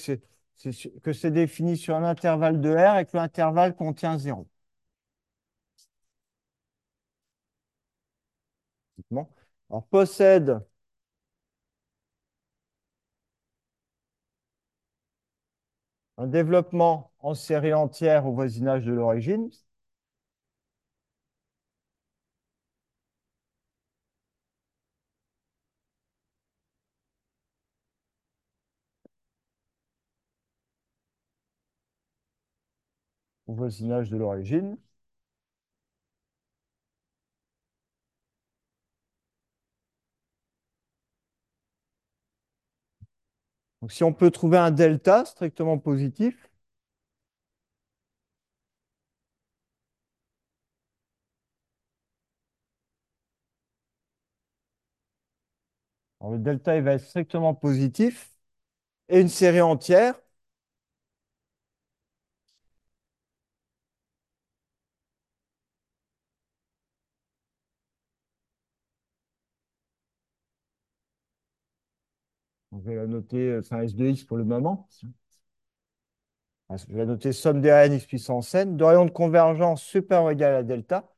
[1.13, 4.47] c'est défini sur un intervalle de R et que l'intervalle contient 0.
[9.89, 10.61] Possède
[16.17, 19.49] un développement en série entière au voisinage de l'origine.
[33.47, 34.77] Au voisinage de l'origine.
[43.81, 46.49] Donc, si on peut trouver un delta strictement positif,
[56.21, 58.31] le delta va être strictement positif,
[59.09, 60.15] et une série entière,
[72.85, 74.87] on va la noter, euh, enfin S de x pour le moment.
[76.69, 80.25] Ah, Je vais noter somme des rn x puissance n, de rayon de convergence supérieur
[80.25, 81.09] ou égal à delta.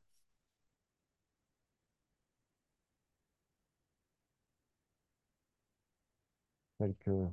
[6.78, 7.32] tel que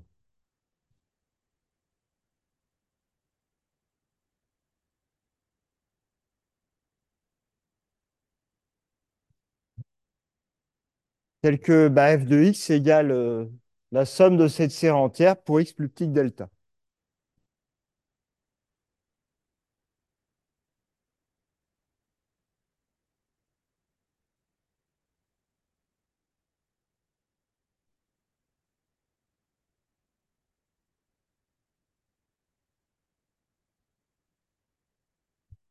[11.41, 13.45] tel que bah, f de x égale euh,
[13.91, 16.49] la somme de cette série entière pour x plus petit delta.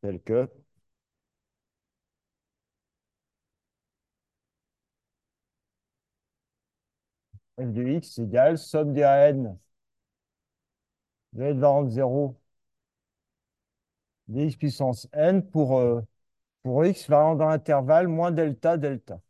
[0.03, 0.49] Tel que
[7.59, 9.57] f de x égale somme des rn
[11.35, 12.37] de n variant de 0
[14.29, 16.01] dx puissance n pour, euh,
[16.63, 19.21] pour x variant dans l'intervalle moins delta delta.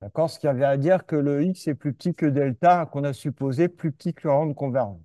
[0.00, 0.28] D'accord?
[0.28, 3.12] Ce qui avait à dire que le x est plus petit que delta, qu'on a
[3.12, 4.98] supposé plus petit que le rang de convergence.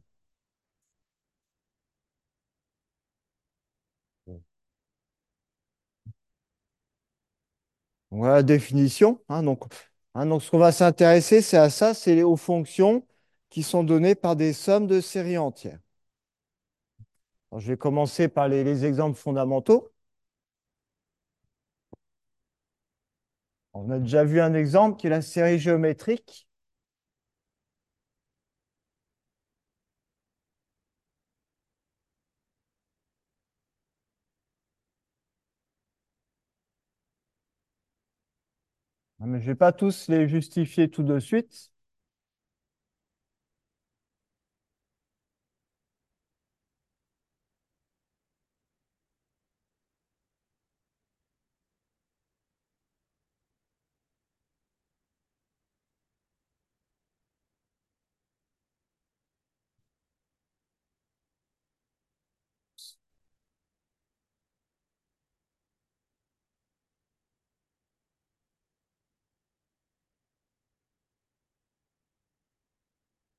[8.13, 9.19] Voilà la définition.
[9.29, 9.43] hein,
[10.15, 13.05] hein, ce qu'on va s'intéresser, c'est à ça, c'est aux fonctions
[13.49, 15.79] qui sont données par des sommes de séries entières.
[17.57, 19.93] Je vais commencer par les exemples fondamentaux.
[23.75, 26.47] On a déjà vu un exemple qui est la série géométrique.
[39.25, 41.72] Mais je ne vais pas tous les justifier tout de suite.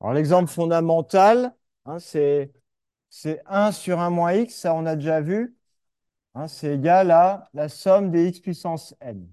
[0.05, 2.53] Alors, l'exemple fondamental, hein, c'est
[3.11, 5.57] c'est 1 sur 1 moins x, ça on a déjà vu.
[6.35, 9.29] Hein, c'est égal à la somme des x puissance n.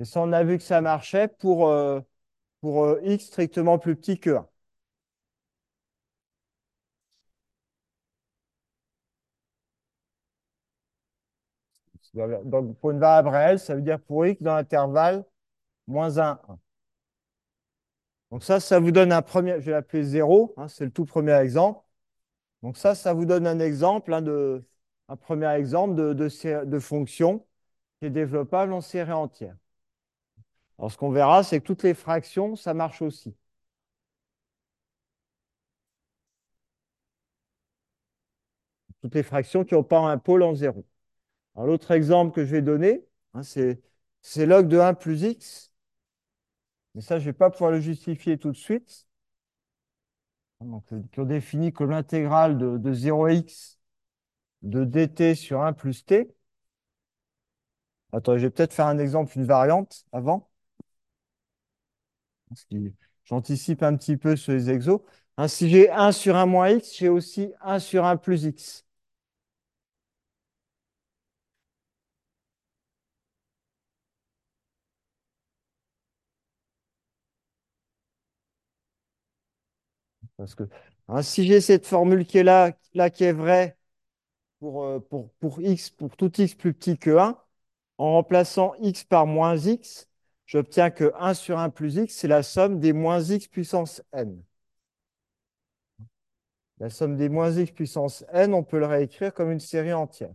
[0.00, 2.00] Et ça, on a vu que ça marchait pour, euh,
[2.62, 4.48] pour euh, x strictement plus petit que 1.
[12.44, 15.24] Donc, pour une variable réelle, ça veut dire pour x dans l'intervalle
[15.88, 16.60] moins 1, 1.
[18.30, 21.04] Donc ça, ça vous donne un premier, je vais l'appeler 0, hein, c'est le tout
[21.06, 21.80] premier exemple.
[22.62, 24.64] Donc ça, ça vous donne un exemple hein, de,
[25.08, 27.46] un premier exemple de, de, de fonction
[28.00, 29.56] qui est développable en série entière.
[30.78, 33.34] Alors, ce qu'on verra, c'est que toutes les fractions, ça marche aussi.
[39.00, 40.84] Toutes les fractions qui n'ont pas un pôle en zéro.
[41.56, 45.67] Alors, l'autre exemple que je vais donner, hein, c'est log de 1 plus x.
[46.94, 49.06] Mais ça, je ne vais pas pouvoir le justifier tout de suite.
[50.60, 53.78] Donc, euh, qu'on définit comme l'intégrale de, de 0x
[54.62, 56.34] de dt sur 1 plus t.
[58.12, 60.50] Attends, je vais peut-être faire un exemple, une variante avant.
[63.24, 65.00] J'anticipe un petit peu sur les exos.
[65.36, 68.84] Hein, si j'ai 1 sur 1 moins x, j'ai aussi 1 sur 1 plus x.
[80.38, 80.64] Parce que
[81.08, 83.76] hein, si j'ai cette formule qui est là, là qui est vraie
[84.60, 87.38] pour, euh, pour, pour x, pour tout x plus petit que 1,
[87.98, 90.08] en remplaçant x par moins x,
[90.46, 94.42] j'obtiens que 1 sur 1 plus x, c'est la somme des moins x puissance n.
[96.80, 100.34] La somme des moins x puissance n, on peut le réécrire comme une série entière.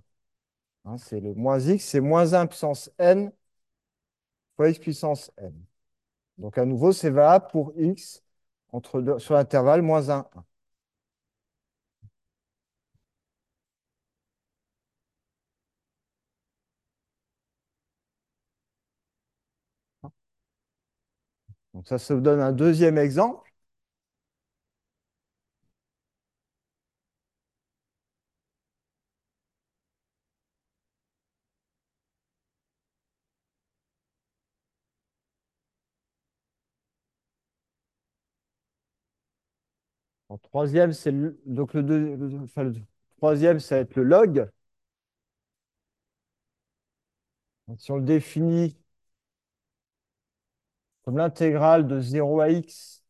[0.85, 3.31] Hein, c'est le moins x, c'est moins 1 puissance n
[4.55, 5.53] fois x puissance n.
[6.37, 8.22] Donc à nouveau, c'est valable pour x
[8.73, 10.43] entre deux- sur l'intervalle moins 1, 1.
[21.73, 23.51] Donc ça, vous donne un deuxième exemple.
[40.29, 41.81] En troisième, le, donc le,
[43.17, 44.49] troisième, ça va être le log.
[47.77, 48.77] Si on le définit
[51.03, 53.03] comme l'intégrale de 0 à x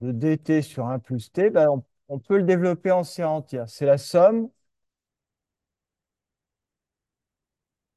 [0.00, 3.68] de dt sur 1 plus t, ben, on, on peut le développer en série entière.
[3.68, 4.48] C'est la somme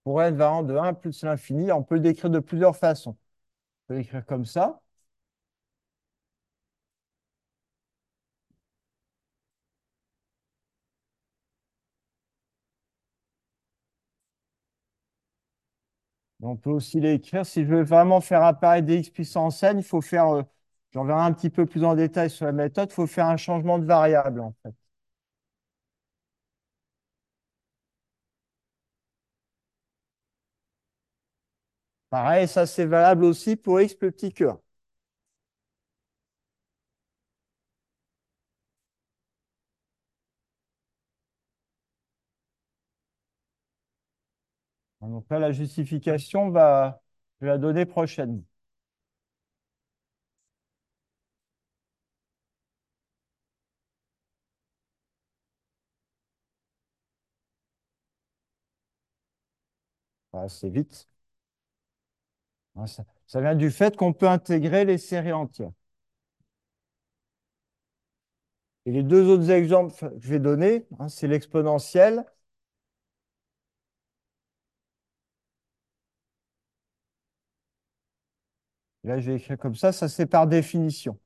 [0.03, 1.71] pour n variant de 1 plus l'infini.
[1.71, 3.17] On peut le décrire de plusieurs façons.
[3.85, 4.81] On peut l'écrire comme ça.
[16.41, 17.45] On peut aussi l'écrire.
[17.45, 20.43] Si je veux vraiment faire apparaître des x puissance n, il faut faire, euh,
[20.93, 23.37] j'en verrai un petit peu plus en détail sur la méthode, il faut faire un
[23.37, 24.73] changement de variable en fait.
[32.09, 34.59] Pareil, ça c'est valable aussi pour x plus petit que 1.
[45.01, 47.01] Donc là, la justification va,
[47.39, 48.43] je vais la donner prochainement.
[60.31, 61.07] Voilà, c'est vite.
[62.85, 65.71] Ça, ça vient du fait qu'on peut intégrer les séries entières.
[68.85, 72.25] Et les deux autres exemples que je vais donner, hein, c'est l'exponentielle.
[79.03, 81.17] Là, je vais écrire comme ça, ça c'est par définition.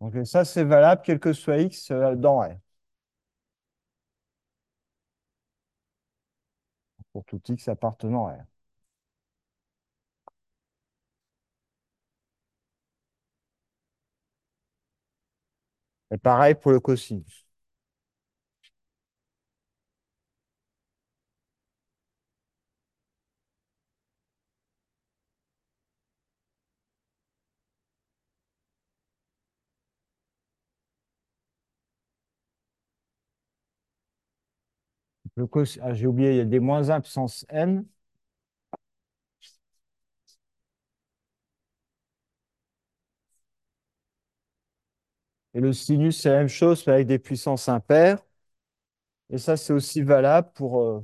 [0.00, 2.56] Donc ça, c'est valable quel que soit x euh, dans R.
[7.12, 8.44] Pour tout x appartenant à R.
[16.10, 17.46] Et pareil pour le cosinus.
[35.36, 35.78] Le cos...
[35.82, 37.84] ah, j'ai oublié, il y a des moins 1 puissance n.
[45.58, 48.18] Et le sinus, c'est la même chose, mais avec des puissances impaires.
[49.30, 51.00] Et ça, c'est aussi valable pour, euh,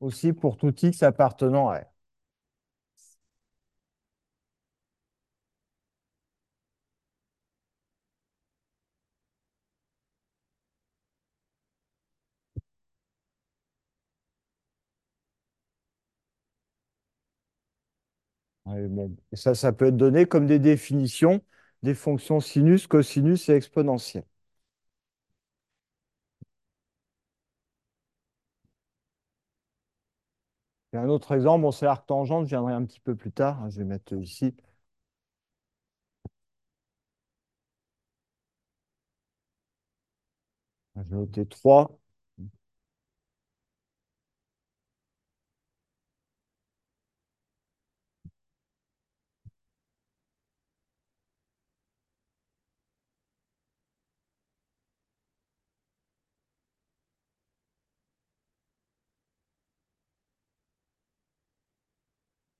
[0.00, 1.84] aussi pour tout x appartenant à R.
[19.32, 21.42] Et ça, ça peut être donné comme des définitions
[21.82, 24.24] des fonctions sinus, cosinus et exponentielles.
[30.92, 33.62] Et un autre exemple, c'est l'arctangente, je viendrai un petit peu plus tard.
[33.62, 34.54] hein, je vais mettre ici.
[40.96, 41.98] Je vais noter 3.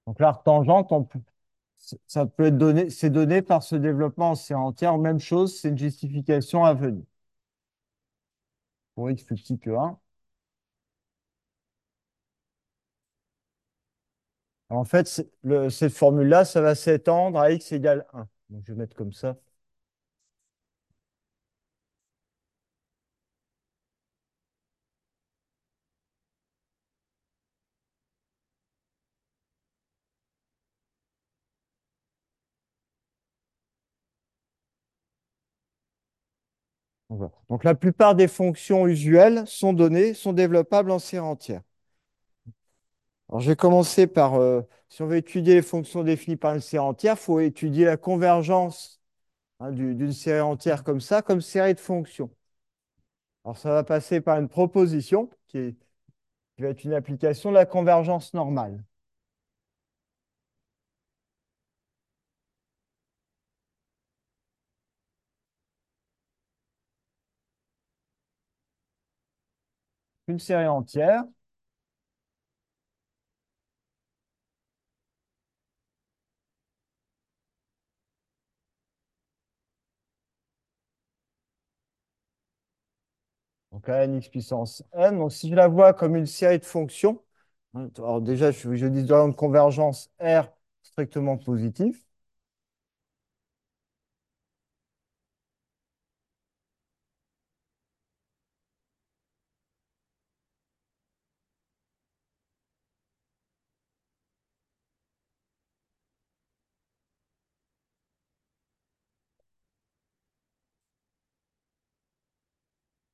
[0.08, 1.20] Donc l'arctangente, on peut-
[2.08, 4.98] ça peut être donné, c'est donné par ce développement en série entière.
[4.98, 7.04] Même chose, c'est une justification à venir.
[8.94, 9.98] Pour x plus petit que 1.
[14.70, 15.30] En fait, c'est-
[15.70, 18.28] cette formule-là, ça va s'étendre à x égale 1.
[18.50, 19.36] Donc, je vais mettre comme ça.
[37.50, 41.60] Donc, la plupart des fonctions usuelles sont données, sont développables en série entière.
[43.28, 46.60] Alors, je vais commencer par, euh, si on veut étudier les fonctions définies par une
[46.60, 49.00] série entière, il faut étudier la convergence
[49.60, 52.30] hein, du- d'une série entière comme ça, comme série de fonctions.
[53.44, 55.76] Alors, ça va passer par une proposition qui
[56.58, 58.84] va être une application de la convergence normale.
[70.28, 71.24] Une série entière
[83.72, 85.18] Donc, à n x puissance n.
[85.18, 87.22] Donc, si je la vois comme une série de fonctions,
[87.74, 90.48] hein, alors déjà, je, dis dans une convergence R
[90.82, 92.07] strictement positif.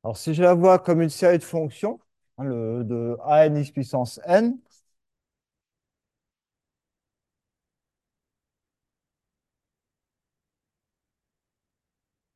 [0.04, 1.98] Alors, si je la vois comme une série de fonctions,
[2.38, 4.56] hein, le, de a n x puissance n,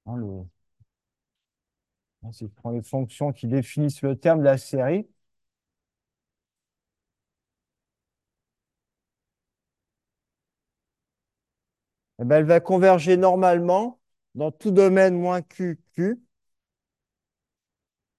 [0.07, 0.49] hein,
[2.23, 5.07] hein, si je prends les fonctions qui définissent le terme de la série,
[12.21, 14.01] eh ben, elle va converger normalement
[14.35, 16.21] dans tout domaine moins q, q,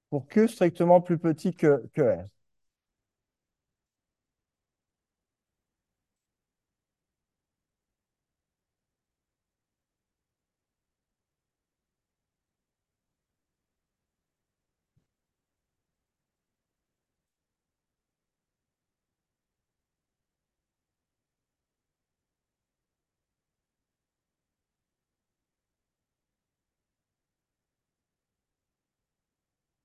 [0.10, 2.26] pour q strictement plus petit que, que r.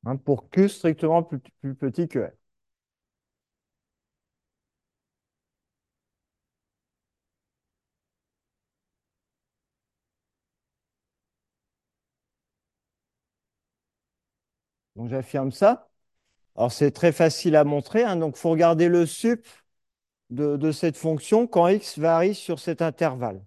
[0.06, 1.40] hein, pour q strictement plus,
[1.74, 2.30] petit que r.
[14.96, 15.88] Donc j'affirme ça.
[16.56, 18.04] Alors c'est très facile à montrer.
[18.04, 18.16] hein.
[18.16, 19.46] donc il faut regarder le sup
[20.30, 23.44] de cette fonction quand x varie sur cet intervalle.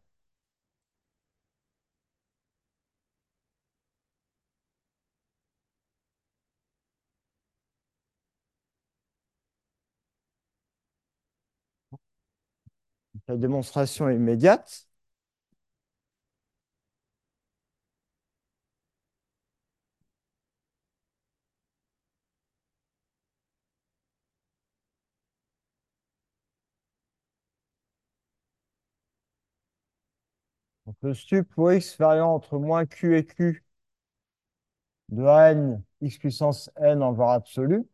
[13.29, 14.85] La démonstration est immédiate.
[30.87, 33.63] Donc le sup pour x variant entre moins q et q
[35.09, 37.85] de n x puissance n en valeur absolue.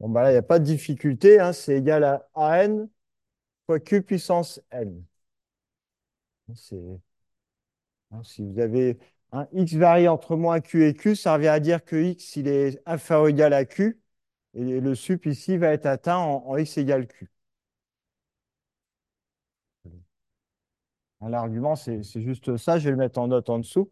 [0.00, 1.38] Bon, bah là, il n'y a pas de difficulté.
[1.40, 2.88] hein, c'est égal à an
[3.78, 5.04] q puissance n?
[6.54, 7.00] C'est,
[8.10, 8.98] hein, si vous avez
[9.32, 12.48] un x varie entre moins q et q, ça revient à dire que x il
[12.48, 14.00] est inférieur ou égal à q.
[14.54, 17.30] Et le sup ici va être atteint en, x égale q.
[21.22, 22.78] L'argument, c'est c'est juste ça.
[22.78, 23.90] Je vais le mettre en note en dessous.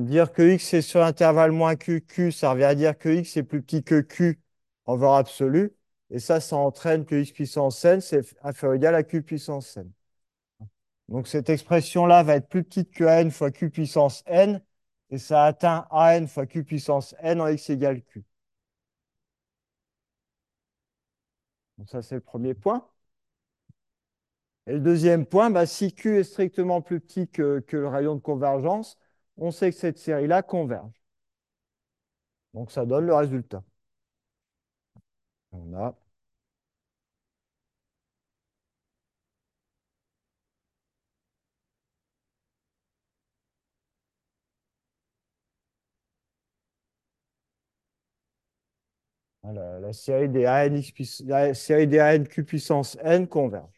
[0.00, 3.36] Dire que x est sur l'intervalle moins q, q, ça revient à dire que x
[3.36, 4.40] est plus petit que q
[4.86, 5.72] en valeur absolue.
[6.10, 9.76] Et ça, ça entraîne que x puissance n, c'est inférieur ou égal à q puissance
[9.76, 9.90] n.
[11.08, 14.62] Donc cette expression-là va être plus petite que n fois q puissance n,
[15.10, 18.24] et ça atteint an fois q puissance n en x égale q.
[21.78, 22.88] Donc ça, c'est le premier point.
[24.66, 28.20] Et le deuxième point, bah, si q est strictement plus petit que le rayon de
[28.20, 28.98] convergence,
[29.36, 30.92] on sait que cette série-là converge.
[32.54, 33.62] Donc ça donne le résultat.
[35.52, 35.94] On a
[49.44, 53.70] la, la série des AN, x puiss- la série des AN q puissance n converge.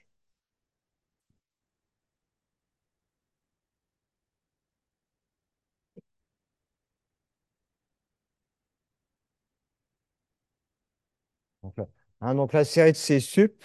[11.62, 11.88] Donc, là-
[12.24, 13.62] hein, donc la série de C sup,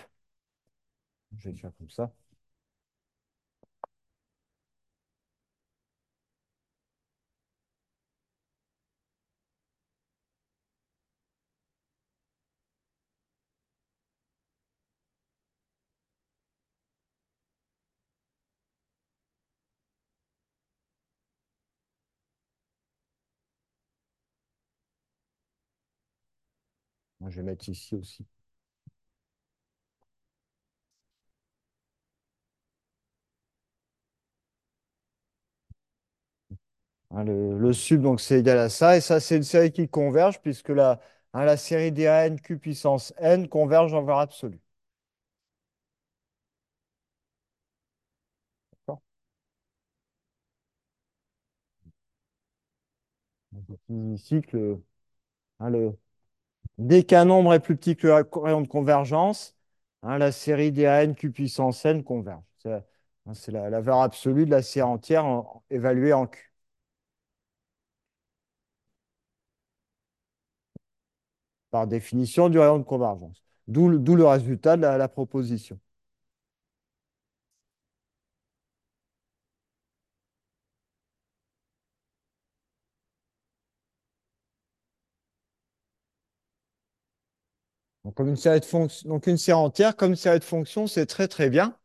[1.37, 2.13] je vais faire comme ça.
[27.29, 28.25] Je vais mettre ici aussi.
[37.11, 38.97] Hein, le, sub, donc c'est égal à ça.
[38.97, 40.99] Et ça, c'est une série qui converge puisque la,
[41.33, 44.59] hein, la série des q puissance n converge en valeur absolue.
[48.87, 49.01] D'accord
[53.89, 54.41] ici
[56.77, 59.55] dès qu'un nombre est plus petit que le rayon de convergence,
[60.03, 62.43] hein, la série des q puissance n converge.
[63.33, 66.48] C'est la, valeur absolue de la série entière en- évaluée en q.
[71.71, 73.43] Par définition du rayon de convergence.
[73.67, 75.79] D'où le, résultat de la, proposition.
[88.03, 88.19] Donc,
[89.27, 91.77] une série entière, comme une série de fonctions, c'est très très bien.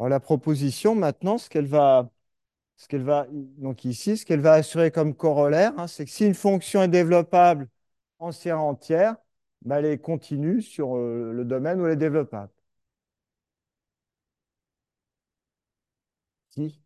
[0.00, 2.10] La proposition, maintenant, ce qu'elle va,
[2.76, 6.34] ce va, donc ici, ce qu'elle va assurer comme corollaire, hein, c'est que si une
[6.34, 7.68] fonction est développable
[8.32, 9.16] série entière,
[9.62, 12.50] bah, elle est continue sur euh, le domaine où elle est développable.
[16.50, 16.80] Si.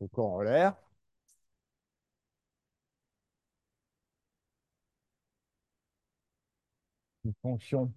[0.00, 0.74] Donc, le corollaire,
[7.24, 7.92] une fonction.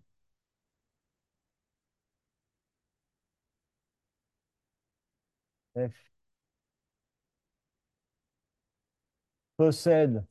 [5.75, 5.93] F.
[9.57, 10.25] Possède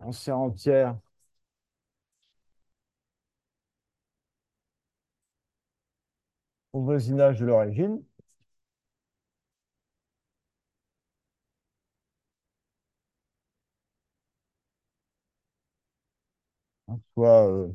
[0.00, 0.96] en série entière.
[6.74, 8.02] Au voisinage de l'origine,
[17.14, 17.68] soit euh,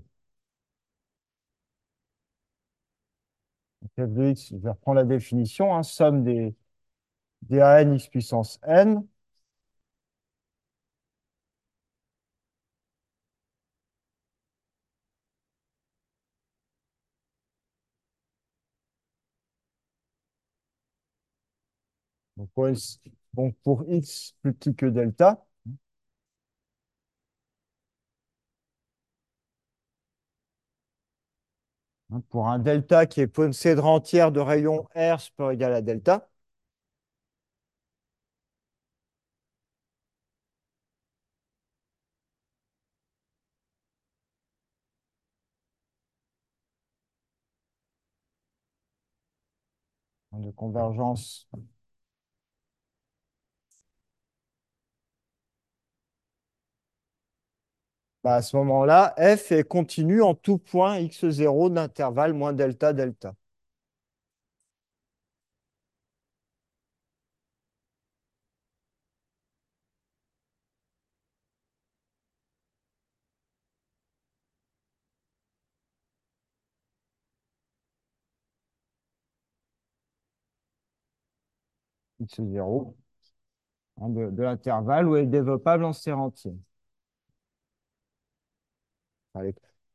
[3.97, 6.55] f de x, je vais reprendre la définition, hein, somme des,
[7.43, 9.05] des AN x puissance n,
[22.57, 22.99] pour, X,
[23.35, 25.45] donc pour x plus petit que delta,
[32.11, 36.29] hein, pour un delta qui est concèdre entière de rayon R super égal à delta.
[50.31, 51.49] Hein, de convergence
[58.27, 63.33] Bah, à ce moment-là, f est continu en tout point x0 d'intervalle moins delta delta.
[82.19, 82.95] x0
[84.01, 86.55] hein, de, de l'intervalle où est développable en série entière.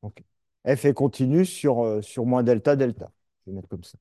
[0.03, 0.22] Donc,
[0.66, 3.12] f est continu sur, euh, sur moins delta delta.
[3.47, 3.99] Je vais mettre comme ça.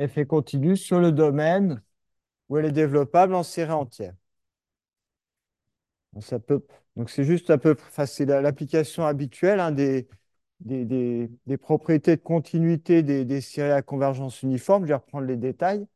[0.00, 1.82] f est continu sur le domaine
[2.48, 4.14] où elle est développable en série entière.
[6.96, 8.28] Donc c'est juste un peu facile.
[8.28, 10.08] L'application habituelle hein, des,
[10.60, 11.28] des,
[11.60, 14.84] propriétés de continuité des, des, séries à convergence uniforme.
[14.84, 15.86] Je vais reprendre les détails,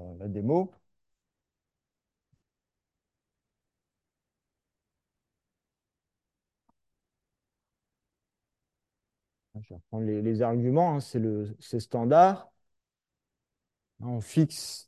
[0.00, 0.72] euh, la démo.
[9.54, 12.50] Je vais reprendre les, les arguments, hein, c'est standard.
[14.00, 14.87] On fixe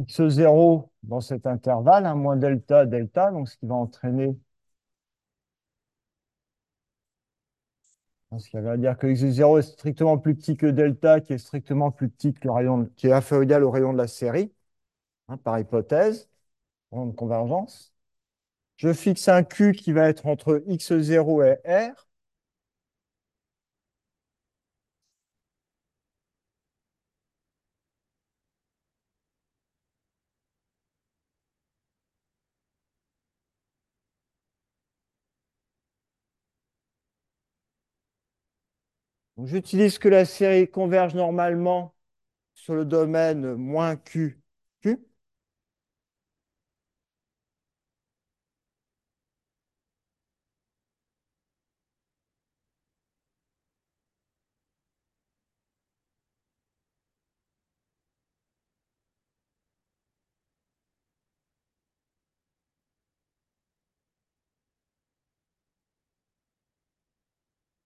[0.00, 4.36] x0 dans cet intervalle, hein, moins delta, delta, donc ce qui va entraîner
[8.38, 11.90] ce qui va dire que x0 est strictement plus petit que delta, qui est strictement
[11.90, 14.52] plus petit que le rayon, qui est inférieur au rayon de la série,
[15.28, 16.30] hein, par hypothèse,
[16.92, 17.94] de convergence.
[18.78, 21.58] Je fixe un Q qui va être entre x0 et
[21.90, 22.07] R.
[39.48, 41.94] J'utilise que la série converge normalement
[42.54, 44.40] sur le domaine moins Q,
[44.82, 44.98] Q.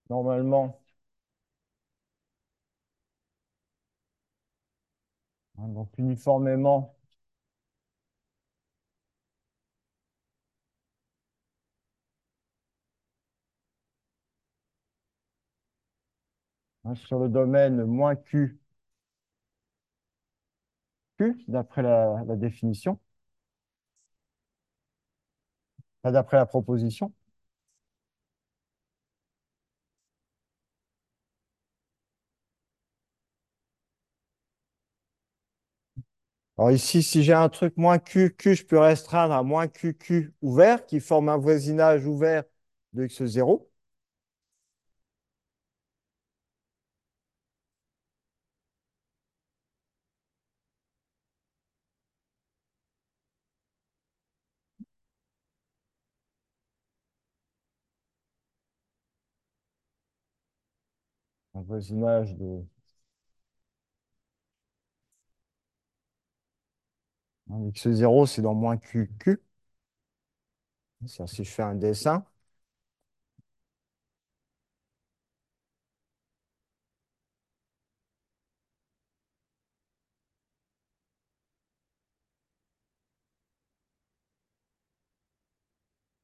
[0.09, 0.82] Normalement,
[5.69, 6.95] donc uniformément,
[16.85, 18.61] hein, sur le domaine moins Q,
[21.17, 22.99] Q, d'après la, la définition,
[26.05, 27.13] d'après la proposition.
[36.63, 40.33] Alors ici, si j'ai un truc moins Q, Q, je peux restreindre à moins QQ
[40.43, 42.45] ouvert, qui forme un voisinage ouvert
[42.93, 43.67] de x0.
[61.55, 62.63] Un voisinage de
[67.69, 69.41] x0, c'est dans moins QQ.
[71.07, 72.25] Si je fais un dessin.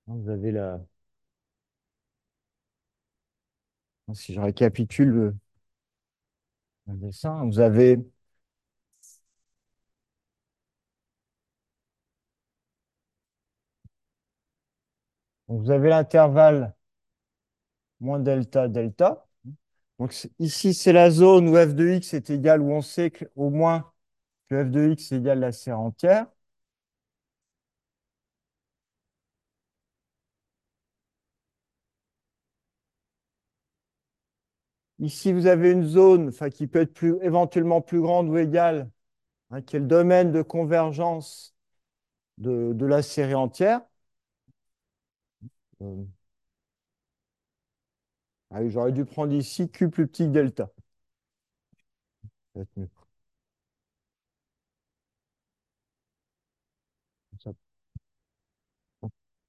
[0.06, 0.80] Vous avez la...
[4.12, 5.36] Si je récapitule le,
[6.86, 7.98] le dessin, vous avez
[15.48, 16.74] Vous avez l'intervalle
[18.00, 19.26] moins delta, delta.
[19.98, 23.50] Donc, ici, c'est la zone où f de x est égal, où on sait qu'au
[23.50, 23.92] moins
[24.50, 26.26] que f de x est égal à la série entière.
[35.00, 38.90] Ici, vous avez une zone qui peut être plus, éventuellement plus grande ou égale,
[39.50, 41.56] hein, qui est le domaine de convergence
[42.38, 43.82] de la série entière.
[45.82, 46.04] Euh.
[48.68, 50.70] J'aurais dû prendre ici Q plus petit que delta.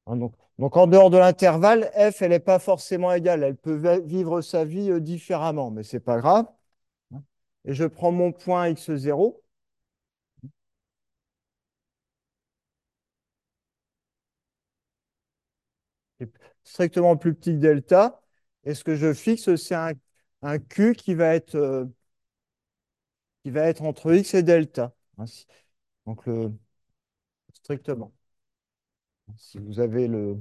[0.08, 3.44] Hein, donc, donc, en dehors de l'intervalle, f, elle n'est pas forcément égale.
[3.44, 6.46] Elle peut vivre sa vie euh, différemment, mais ce n'est pas grave.
[7.64, 9.42] Et je prends mon point x0.
[10.42, 10.50] qui est
[16.64, 18.22] strictement plus petit que delta.
[18.66, 19.94] Et ce que je fixe, c'est un,
[20.42, 21.86] un Q qui va être, euh,
[23.44, 24.94] qui va être entre x et delta?
[26.06, 26.52] Donc, le,
[27.54, 28.12] strictement.
[29.38, 30.38] Si vous avez le.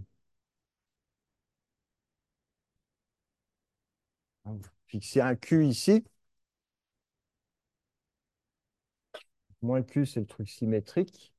[4.45, 6.05] hein, vous fixez un Q ici.
[9.63, 11.33] Moins Q, c'est le truc symétrique.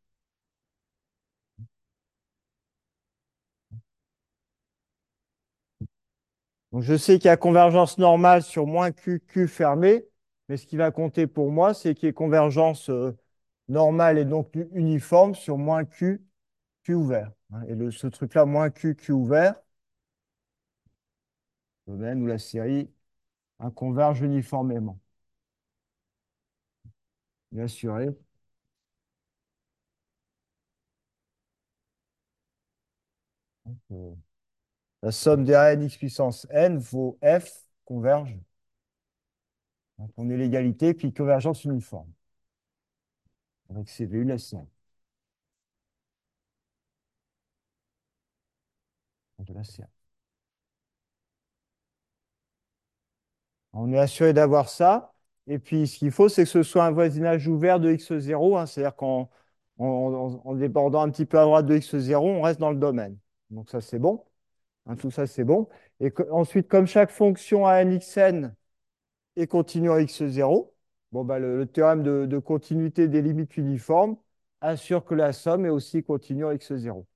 [6.71, 10.05] Donc, je sais qu'il y a convergence normale sur moins Q, Q fermé.
[10.49, 13.17] Mais ce qui va compter pour moi, c'est qu'il y ait convergence euh,
[13.67, 16.23] normale et donc uniforme sur moins Q,
[16.83, 17.31] Q ouvert.
[17.53, 17.63] hein.
[17.69, 19.55] Et ce truc-là, moins Q, Q ouvert,
[21.87, 22.89] domaine où la série
[23.71, 24.99] converge uniformément.
[27.51, 27.67] Bien
[33.91, 34.15] euh,
[35.03, 38.37] La somme des AN x puissance n vaut f converge.
[39.99, 42.11] Donc, on est l'égalité, puis convergence uniforme.
[43.69, 43.87] Avec
[44.27, 44.67] la série.
[49.39, 49.87] De la série.
[53.73, 55.13] On est assuré d'avoir ça.
[55.47, 58.57] Et puis, ce qu'il faut, c'est que ce soit un voisinage ouvert de x0.
[58.57, 59.29] hein, C'est-à-dire qu'en
[59.79, 62.77] en, en- en débordant un petit peu à droite de x0, on reste dans le
[62.79, 63.17] domaine.
[63.49, 64.23] Donc, ça, c'est bon.
[64.89, 65.69] Hein, tout ça, c'est bon.
[66.01, 68.55] Et ensuite, comme chaque fonction a n xn
[69.37, 70.73] est continue en x0,
[71.13, 74.17] bon, bah, le, le théorème de, de continuité des limites uniformes
[74.61, 77.07] assure que la somme est aussi continue en x0.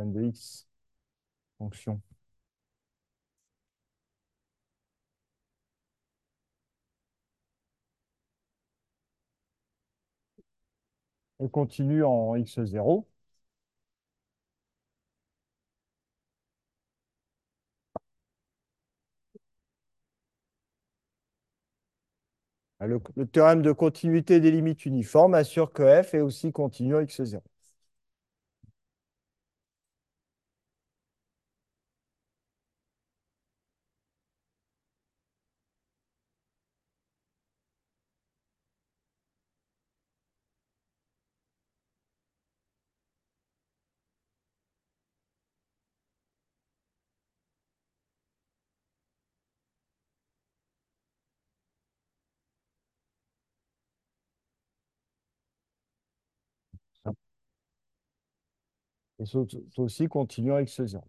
[0.00, 0.66] Somme de x,
[1.58, 2.00] fonction.
[11.40, 13.04] Et continue en x0.
[22.80, 27.00] Le, le théorème de continuité des limites uniformes assure que f est aussi continu en
[27.00, 27.40] x0.
[59.20, 59.38] Et c'est
[59.78, 61.08] aussi continu en x0.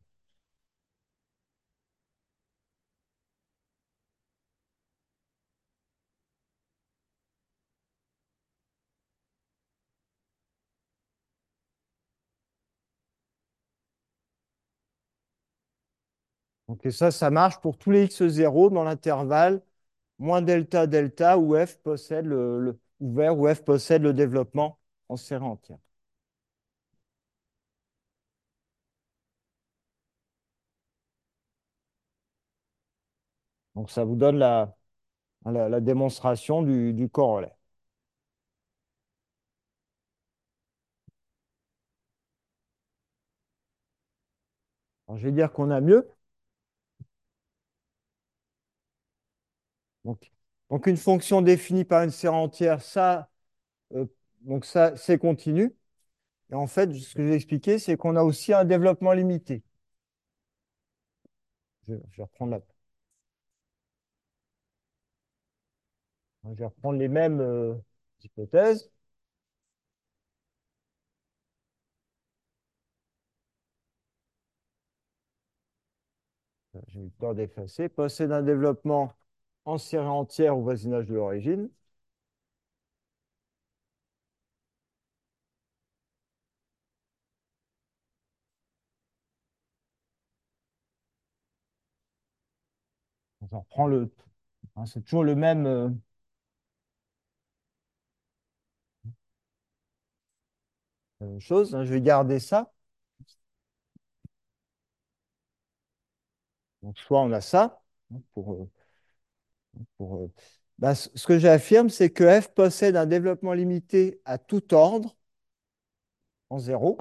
[16.67, 19.61] Donc, et ça, ça marche pour tous les x0 dans l'intervalle
[20.19, 24.79] moins delta delta où f possède le, le- ouvert où f possède le développement
[25.09, 25.79] en série entière.
[33.75, 34.75] Donc ça vous donne la,
[35.81, 37.55] démonstration du, du corollaire.
[45.07, 46.09] Alors, je vais dire qu'on a mieux.
[50.69, 53.29] Donc, une fonction définie par une série entière, ça,
[53.95, 54.05] euh,
[54.41, 55.75] donc ça, c'est continu.
[56.51, 59.63] Et en fait, ce que je vais expliquer, c'est qu'on a aussi un développement limité.
[61.87, 62.59] Je vais reprendre la,
[66.45, 67.73] je vais reprendre les mêmes euh,
[68.23, 68.91] hypothèses.
[76.89, 77.87] J'ai eu temps d'effacer.
[77.87, 79.13] Possède un développement
[79.65, 81.69] en série entière au voisinage de l'origine.
[93.41, 94.09] On reprend le,
[94.77, 95.65] Hein, c'est toujours le même.
[95.67, 95.89] euh,
[101.39, 101.73] chose.
[101.75, 101.83] hein.
[101.85, 102.71] Je vais garder ça.
[106.83, 107.81] Donc, soit on a ça.
[108.13, 108.69] hein, pour, euh,
[109.97, 110.31] pour, euh,
[110.79, 115.15] bah, ce que j'affirme, c'est que f possède un développement limité à tout ordre
[116.49, 116.97] en zéro.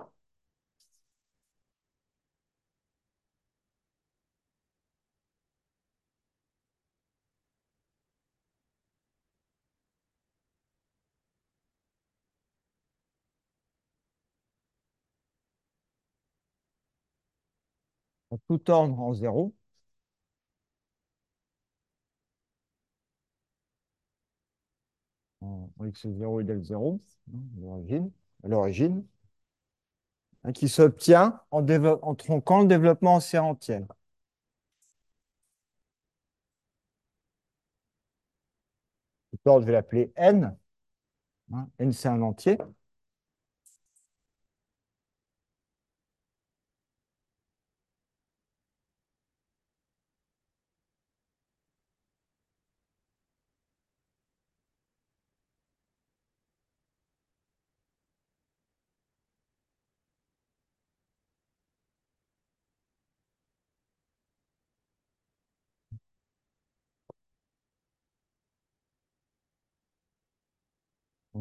[18.32, 19.54] à tout ordre en zéro.
[25.42, 26.98] En en x0 égale 0,
[27.32, 28.10] hein, l'origine,
[28.42, 29.04] l'origine,
[30.44, 31.66] hein, qui s'obtient en,
[32.02, 33.86] en tronquant le développement en série entière.
[39.44, 40.56] Je vais l'appeler n.
[41.52, 42.58] hein, n, c'est un entier.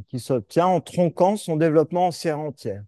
[0.09, 2.83] Qui s'obtient en tronquant son développement en série entière.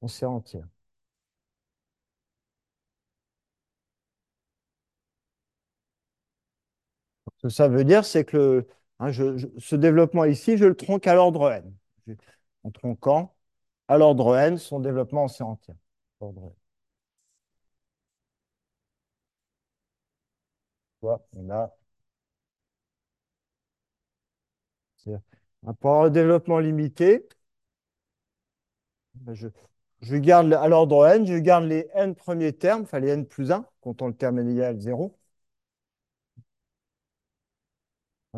[0.00, 0.68] Entière.
[7.38, 8.66] Ce que ça veut dire, c'est que
[8.98, 11.74] hein, ce développement ici, je le tronque à l'ordre n.
[12.64, 13.34] En tronquant
[13.88, 15.76] à l'ordre n son développement en série entière.
[16.20, 16.32] On
[21.50, 21.70] a
[25.66, 27.28] hein, pour le développement limité,
[29.14, 29.48] ben, je,
[30.00, 33.50] je garde à l'ordre n, je garde les n premiers termes, enfin les n plus
[33.52, 35.17] 1, comptant le terme n égale 0.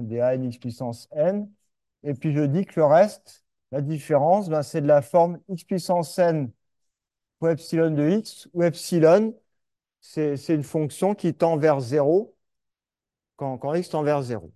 [0.01, 1.51] Hein, des a n x puissance n.
[2.03, 5.65] Et puis je dis que le reste, la différence, ben, c'est de la forme x
[5.65, 6.51] puissance n
[7.39, 9.35] fois epsilon de x, où epsilon,
[10.01, 12.37] c'est c'est une fonction qui tend vers 0
[13.37, 14.53] quand, quand x tend vers 0.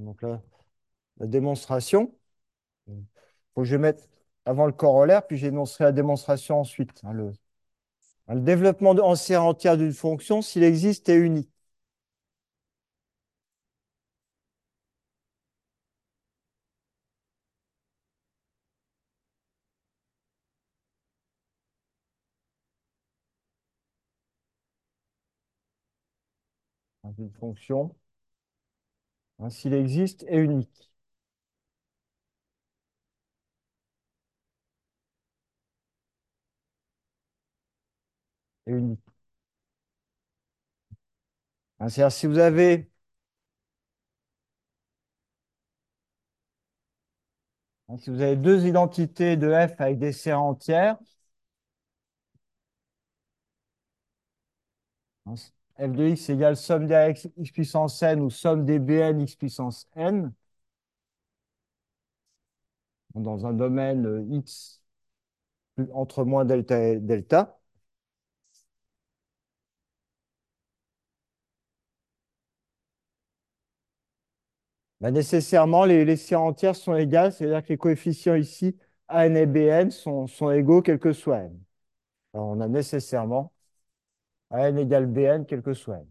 [0.00, 0.42] Donc là,
[1.18, 2.14] la démonstration,
[2.88, 3.04] il
[3.54, 4.08] faut que je mette
[4.46, 7.00] avant le corollaire, puis j'énoncerai la démonstration ensuite.
[7.04, 7.32] hein, le,
[8.28, 11.50] hein, le développement en série entière d'une fonction, s'il existe, est unique.
[27.04, 27.94] hein, D'une fonction,
[29.38, 30.90] hein, s'il existe, est unique.
[38.66, 39.00] Unique.
[41.78, 42.90] Hein, si vous avez
[47.88, 50.96] hein, si vous avez deux identités de f avec des séries entières,
[55.78, 59.88] f de x égale somme des x, puissance n ou somme des bn x puissance
[59.96, 60.32] n,
[63.16, 64.82] dans un domaine euh, x
[65.92, 67.58] entre moins delta et delta.
[75.00, 78.76] Bah, nécessairement, les, les séries entières sont égales, c'est-à-dire que les coefficients ici,
[79.08, 81.60] an et bn, sont, sont égaux quel que soit n.
[82.34, 83.53] Alors, on a nécessairement
[84.54, 86.06] à n égale bn, quel que soit n.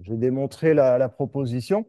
[0.00, 1.86] Je vais démontrer la proposition.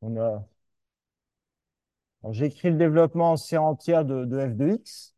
[0.00, 0.48] On a...
[2.30, 5.16] J'écris le développement en série entière de, f de x.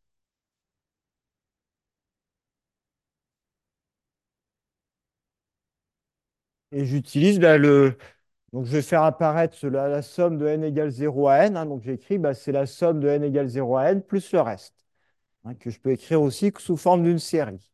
[6.72, 7.96] Et j'utilise bah, le.
[8.52, 11.56] Donc, je vais faire apparaître la, la somme de n égale 0 à n.
[11.56, 11.66] hein.
[11.66, 14.74] donc, j'écris, bah, c'est la somme de n égale 0 à n plus le reste.
[15.44, 17.70] hein, que je peux écrire aussi sous forme d'une série.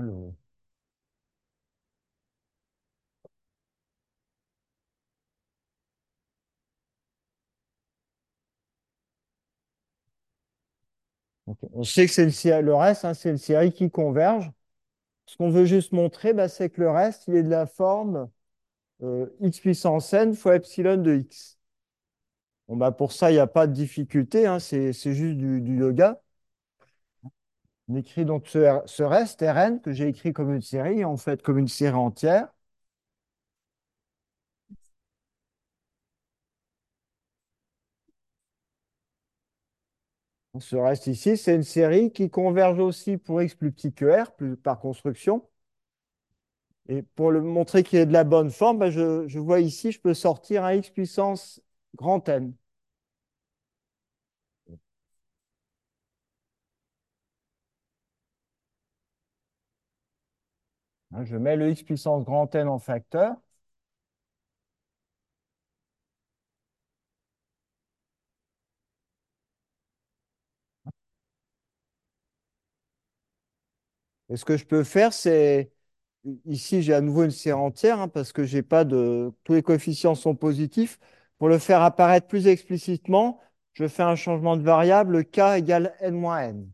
[0.00, 0.32] Le-
[11.46, 14.50] donc, on sait que c'est le reste, hein, c'est une série qui converge.
[15.26, 18.30] Ce qu'on veut juste montrer, bah, c'est que le reste, il est de la forme
[19.02, 21.58] euh, x puissance n fois epsilon de x.
[22.68, 26.20] Bon, bah, pour ça, il n'y a pas de difficulté, hein, c'est juste du yoga.
[27.90, 31.58] On écrit donc ce, reste, Rn, que j'ai écrit comme une série, en fait comme
[31.58, 32.48] une série entière.
[40.60, 44.30] Ce reste ici, c'est une série qui converge aussi pour x plus petit que r,
[44.62, 45.44] par construction.
[46.88, 49.92] Et pour le montrer qu'il est de la bonne forme, bah, je, je vois ici,
[49.92, 51.60] je peux sortir un x puissance
[51.96, 52.52] grand N.
[61.22, 63.36] Je mets le x puissance grand N en facteur.
[74.28, 75.72] Et ce que je peux faire, c'est
[76.46, 79.62] ici, j'ai à nouveau une série entière hein, parce que j'ai pas de tous les
[79.62, 80.98] coefficients sont positifs.
[81.38, 83.40] Pour le faire apparaître plus explicitement,
[83.74, 86.70] je fais un changement de variable k égale n moins n.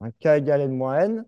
[0.00, 1.24] Un k égale n moins n.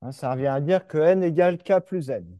[0.00, 2.38] Hein, ça revient à dire que n égale k plus n.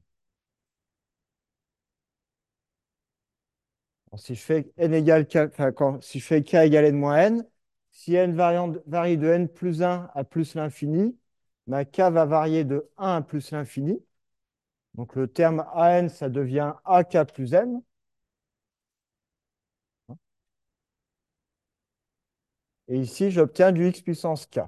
[4.16, 5.48] Si je fais n k,
[6.02, 7.46] si je fais k égale n moins n,
[7.90, 11.16] si n varie de n plus 1 à plus l'infini,
[11.66, 13.98] ma k va varier de 1 à plus l'infini.
[14.94, 17.82] Donc le terme an, ça devient ak plus n.
[22.86, 24.60] Et ici, j'obtiens du x puissance k.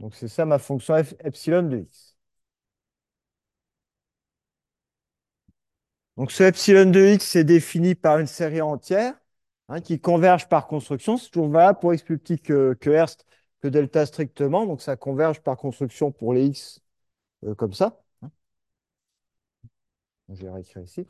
[0.00, 2.16] Donc c'est ça ma fonction f, epsilon de x.
[6.16, 9.14] Donc ce epsilon de x est défini par une série entière
[9.68, 11.16] hein, qui converge par construction.
[11.16, 12.90] C'est toujours valable pour x plus petit que, que
[13.60, 14.66] que delta strictement.
[14.66, 16.80] Donc ça converge par construction pour les x
[17.44, 18.00] euh, comme ça.
[18.22, 18.30] hein.
[20.30, 21.06] Je vais réécrire ici.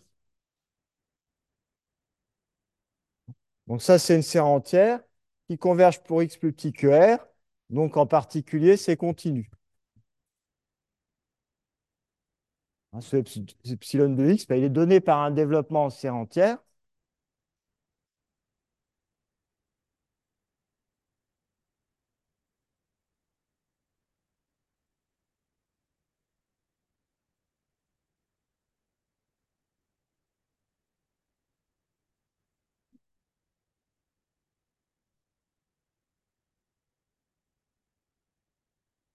[3.68, 5.00] Donc ça, c'est une série entière
[5.48, 6.86] qui converge pour x plus petit que
[7.16, 7.18] r.
[7.70, 9.50] Donc en particulier, c'est continu.
[12.92, 16.14] Hein, ce epsi- epsilon de x, ben, il est donné par un développement en série
[16.14, 16.59] entière.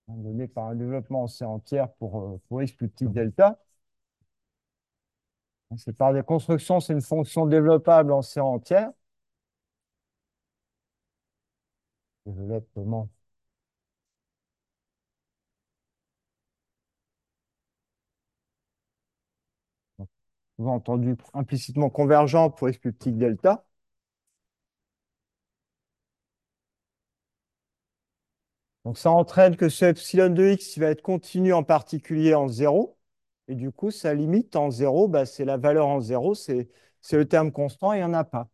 [0.07, 3.59] hein, donné par un développement en série entière pour, euh, pour x plus petit delta.
[5.75, 8.91] C'est par des constructions, c'est une fonction développable en série entière.
[12.25, 13.09] Développement.
[20.57, 23.63] Souvent entendu implicitement convergent pour x plus petit delta.
[28.85, 32.97] Donc ça entraîne que ce epsilon de x va être continu en particulier en 0.
[33.47, 36.69] Et du coup, sa limite en zéro, bah, c'est la valeur en zéro, c'est
[37.01, 38.49] c'est le terme constant, il n'y en a pas.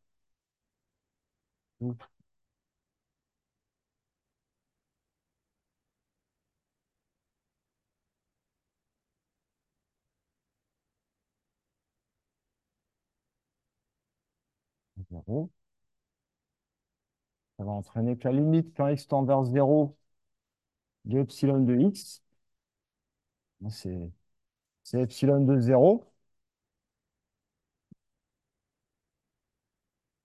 [17.59, 19.95] Ça va entraîner que la limite quand x tend vers 0
[21.05, 22.21] de epsilon de x,
[23.69, 24.11] c'est
[25.01, 26.05] epsilon de 0.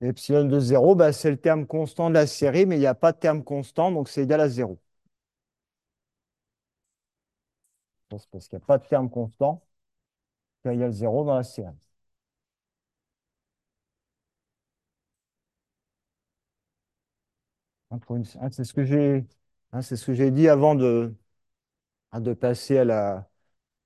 [0.00, 2.94] Epsilon de 0, bah, c'est le terme constant de la série, mais il n'y a
[2.94, 4.78] pas de terme constant, donc c'est égal à 0.
[8.18, 9.62] C'est parce qu'il n'y a pas de terme constant
[10.62, 11.68] qui est égal à 0 dans la série.
[17.90, 17.98] Hein,
[18.50, 19.24] c'est ce que j'ai
[19.74, 21.14] hein, c'est ce que j'ai dit avant de,
[22.14, 23.28] de passer à, la,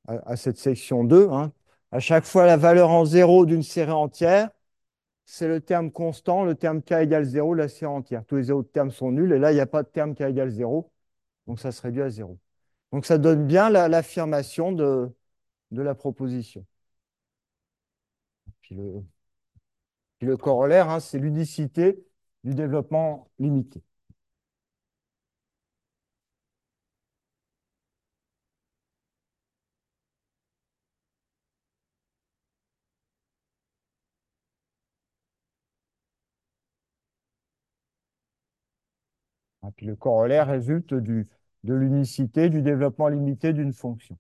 [0.08, 1.28] à, cette section 2.
[1.92, 4.50] À chaque fois, la valeur en 0 d'une série entière,
[5.26, 8.24] c'est le terme constant, le terme k égale 0, la série entière.
[8.26, 10.22] Tous les autres termes sont nuls, et là, il n'y a pas de terme k
[10.22, 10.92] égale 0,
[11.46, 12.38] donc ça se réduit à 0.
[12.92, 15.10] Donc ça donne bien l'affirmation de,
[15.72, 16.66] de la proposition.
[18.60, 19.02] Puis le,
[20.18, 22.04] puis le corollaire, hein, c'est l'unicité
[22.44, 23.82] du développement limité.
[39.80, 41.24] Le corollaire résulte de
[41.64, 44.18] l'unicité du développement limité d'une fonction.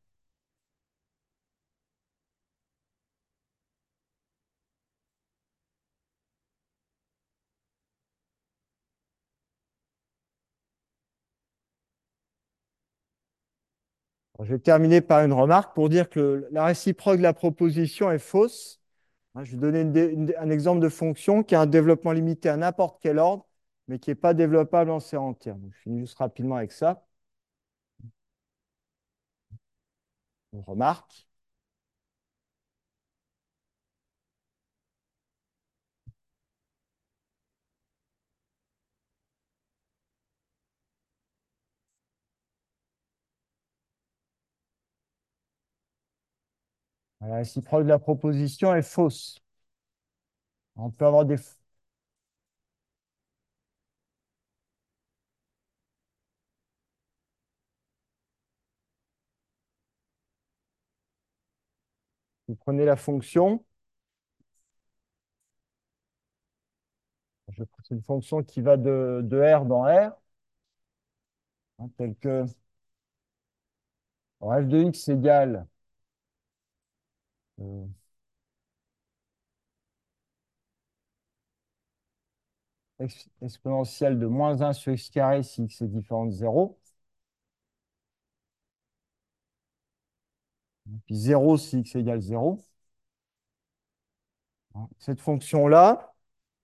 [14.44, 18.18] je vais terminer par une remarque pour dire que la réciproque de la proposition est
[18.18, 18.80] fausse.
[19.34, 23.00] Hein, je vais donner un exemple de fonction qui a un développement limité à n'importe
[23.02, 23.47] quel ordre,
[23.88, 25.56] mais qui n'est pas développable en série entière.
[25.70, 27.04] je finis juste rapidement avec ça.
[30.52, 31.26] Une remarque.
[47.20, 49.38] La réciproque de la proposition est fausse.
[50.76, 51.36] On peut avoir des...
[62.48, 63.64] Vous prenez la fonction.
[67.56, 70.12] C'est une fonction qui va de, R dans R.
[71.78, 72.44] Hein, tel que
[74.40, 75.64] f de x égale
[77.60, 77.86] euh,
[83.42, 86.78] exponentielle de moins 1 sur x carré si x est différent de 0.
[91.06, 92.58] Puis 0 si x égale 0.
[94.98, 96.14] Cette fonction-là,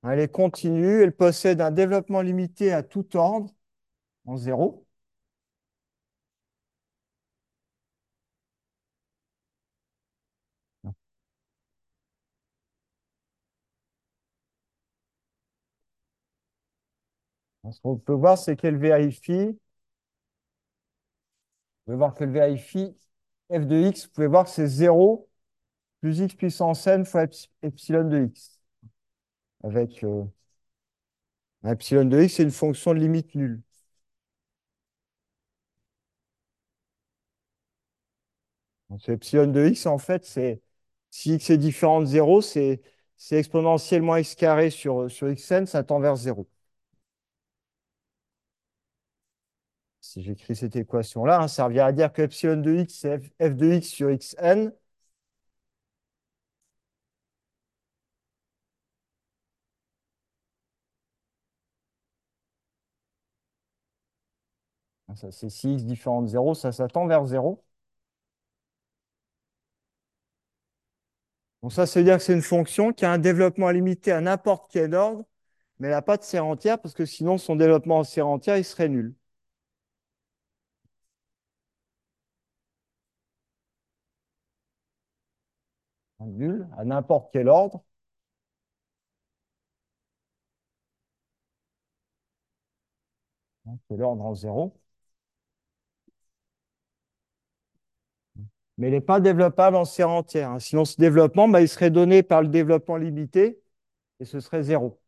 [0.05, 3.53] elle est continue, elle possède un développement limité à tout ordre
[4.27, 4.87] en 0.
[17.73, 19.59] Ce qu'on peut voir, c'est qu'elle vérifie.
[19.59, 19.59] Vous
[21.87, 22.95] pouvez voir qu'elle vérifie
[23.51, 24.05] f de x.
[24.07, 25.29] Vous pouvez voir que c'est 0
[26.01, 27.27] plus x puissance n fois
[27.63, 28.61] epsilon de x.
[29.65, 30.25] Avec euh,
[31.67, 33.61] epsilon de x, c'est une fonction de limite nulle.
[38.91, 40.63] Donc, epsilon de x, en fait, c'est
[41.11, 42.81] si x est différent de 0, c'est
[43.31, 46.47] exponentiellement x carré sur, sur xn, ça tend vers 0.
[50.05, 53.57] Si j'écris cette équation-là, hein, ça revient à dire que epsilon de x, c'est f,
[53.57, 54.73] de x sur xn.
[65.17, 67.65] Ça, c'est si x différent de 0, ça, ça tend vers 0.
[71.63, 74.21] Donc ça, ça veut dire que c'est une fonction qui a un développement limité à
[74.21, 75.25] n'importe quel ordre,
[75.81, 78.59] mais elle n'a pas de série entière, parce que sinon, son développement en série entière,
[78.59, 79.15] il serait nul.
[86.27, 87.83] Nul à n'importe quel ordre.
[93.89, 94.75] C'est l'ordre en zéro.
[98.79, 100.51] mais il n'est pas développable en série entière.
[100.51, 100.59] hein.
[100.59, 103.61] Sinon, ce développement, bah, il serait donné par le développement limité
[104.21, 105.01] et ce serait zéro.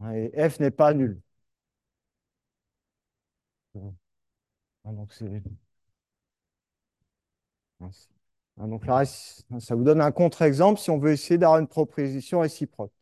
[0.00, 1.20] Hein, Et f n'est pas nul.
[4.84, 5.42] Ah, donc, c'est-
[8.58, 12.92] donc là, ça vous donne un contre-exemple si on veut essayer d'avoir une proposition réciproque.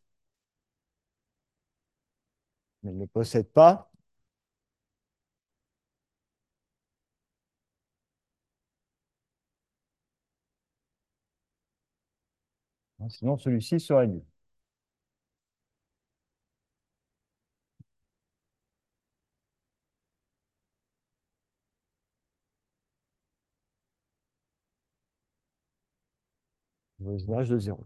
[2.84, 3.90] Mais il ne possède pas.
[13.00, 14.22] hein, Sinon, celui-ci serait nul.
[27.02, 27.84] Voisinage de 0.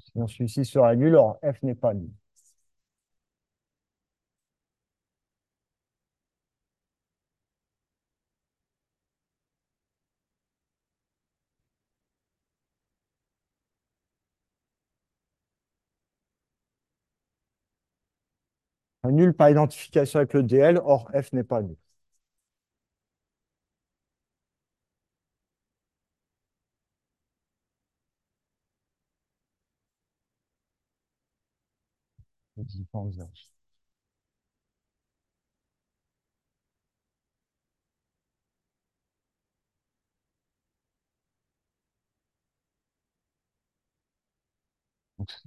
[0.00, 2.10] Sinon, celui-ci sera nul, or f n'est pas nul.
[19.04, 21.76] Nul par identification avec le DL, or f n'est pas nul.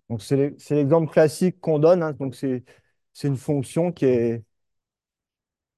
[0.10, 2.03] Donc, c'est l'e- c'est l'exemple classique qu'on donne.
[2.03, 2.14] hein.
[2.14, 2.64] Donc, c'est
[3.23, 4.43] une fonction qui est.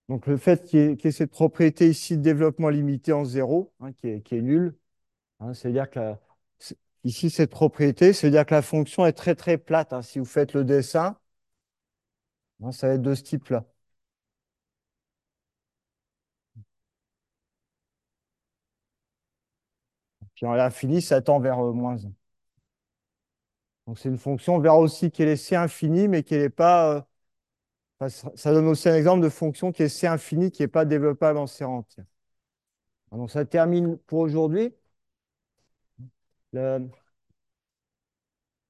[0.09, 3.91] Donc, le fait qu'il y, ait cette propriété ici de développement limité en zéro, hein,
[3.93, 4.75] qui est, qui est nulle,
[5.41, 6.19] hein, c'est-à-dire que la-
[7.05, 9.93] ici, cette propriété, c'est-à-dire que la fonction est très très plate.
[10.03, 11.17] Si vous faites le dessin,
[12.63, 13.65] hein, ça va être de ce type-là.
[20.35, 22.13] Puis à l'infini, ça tend vers euh, moins 1.
[23.87, 27.07] Donc, c'est une fonction, on verra aussi qu'elle est C infinie, mais qu'elle n'est pas.
[28.01, 30.85] euh, ça donne aussi un exemple de fonction qui est C infinie, qui n'est pas
[30.85, 32.05] développable en série entière.
[33.11, 34.73] Donc, ça termine pour aujourd'hui.
[36.53, 36.89] Le-